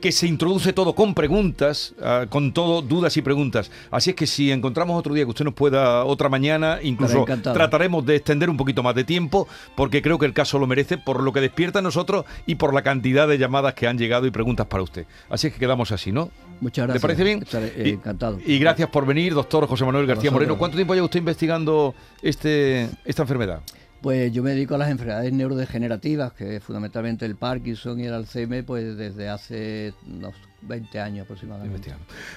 que 0.01 0.11
se 0.11 0.27
introduce 0.27 0.73
todo 0.73 0.95
con 0.95 1.13
preguntas, 1.13 1.93
ah, 2.01 2.25
con 2.27 2.53
todo 2.53 2.81
dudas 2.81 3.15
y 3.17 3.21
preguntas. 3.21 3.69
Así 3.91 4.09
es 4.09 4.15
que 4.15 4.25
si 4.25 4.51
encontramos 4.51 4.97
otro 4.97 5.13
día 5.13 5.25
que 5.25 5.29
usted 5.29 5.45
nos 5.45 5.53
pueda, 5.53 6.03
otra 6.05 6.27
mañana, 6.27 6.79
incluso 6.81 7.25
trataremos 7.25 8.05
de 8.05 8.15
extender 8.15 8.49
un 8.49 8.57
poquito 8.57 8.81
más 8.81 8.95
de 8.95 9.03
tiempo, 9.03 9.47
porque 9.75 10.01
creo 10.01 10.17
que 10.17 10.25
el 10.25 10.33
caso 10.33 10.57
lo 10.57 10.67
merece, 10.67 10.97
por 10.97 11.21
lo 11.21 11.31
que 11.31 11.41
despierta 11.41 11.79
a 11.79 11.81
nosotros 11.81 12.25
y 12.47 12.55
por 12.55 12.73
la 12.73 12.81
cantidad 12.81 13.27
de 13.27 13.37
llamadas 13.37 13.75
que 13.75 13.87
han 13.87 13.97
llegado 13.97 14.25
y 14.25 14.31
preguntas 14.31 14.65
para 14.67 14.83
usted. 14.83 15.05
Así 15.29 15.47
es 15.47 15.53
que 15.53 15.59
quedamos 15.59 15.91
así, 15.91 16.11
¿no? 16.11 16.31
Muchas 16.61 16.83
¿Le 16.83 16.93
gracias. 16.93 17.01
parece 17.01 17.23
bien? 17.23 17.41
Estaré, 17.43 17.67
eh, 17.75 17.83
Y- 17.87 17.89
encantado. 17.89 18.39
Y 18.45 18.57
gracias 18.59 18.87
por 18.89 19.05
venir, 19.05 19.33
doctor 19.33 19.67
José 19.67 19.83
Manuel 19.83 20.05
García. 20.07 20.31
Moreno. 20.31 20.57
¿Cuánto 20.57 20.77
tiempo 20.77 20.93
lleva 20.93 21.05
usted 21.05 21.19
investigando 21.19 21.93
este, 22.21 22.87
esta 23.03 23.23
enfermedad? 23.23 23.61
Pues 24.01 24.31
yo 24.31 24.41
me 24.41 24.49
dedico 24.51 24.73
a 24.73 24.77
las 24.79 24.89
enfermedades 24.89 25.31
neurodegenerativas, 25.31 26.33
que 26.33 26.55
es 26.55 26.63
fundamentalmente 26.63 27.23
el 27.25 27.35
Parkinson 27.35 27.99
y 27.99 28.05
el 28.05 28.13
Alzheimer, 28.15 28.65
pues 28.65 28.97
desde 28.97 29.29
hace 29.29 29.93
unos 30.07 30.33
20 30.63 30.99
años 30.99 31.25
aproximadamente. 31.25 31.93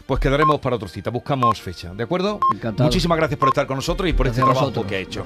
Pues 0.06 0.20
quedaremos 0.20 0.60
para 0.60 0.76
otra 0.76 0.88
cita, 0.88 1.08
buscamos 1.08 1.60
fecha, 1.62 1.94
¿de 1.94 2.02
acuerdo? 2.02 2.38
Encantado. 2.54 2.87
Muchísimas 2.88 3.16
gracias 3.16 3.38
por 3.38 3.48
estar 3.48 3.66
con 3.66 3.76
nosotros 3.76 4.08
y 4.08 4.12
por 4.12 4.26
Gracias 4.26 4.46
este 4.46 4.52
trabajo 4.60 4.87
que 4.87 4.94
ha 4.96 4.98
hecho. 4.98 5.22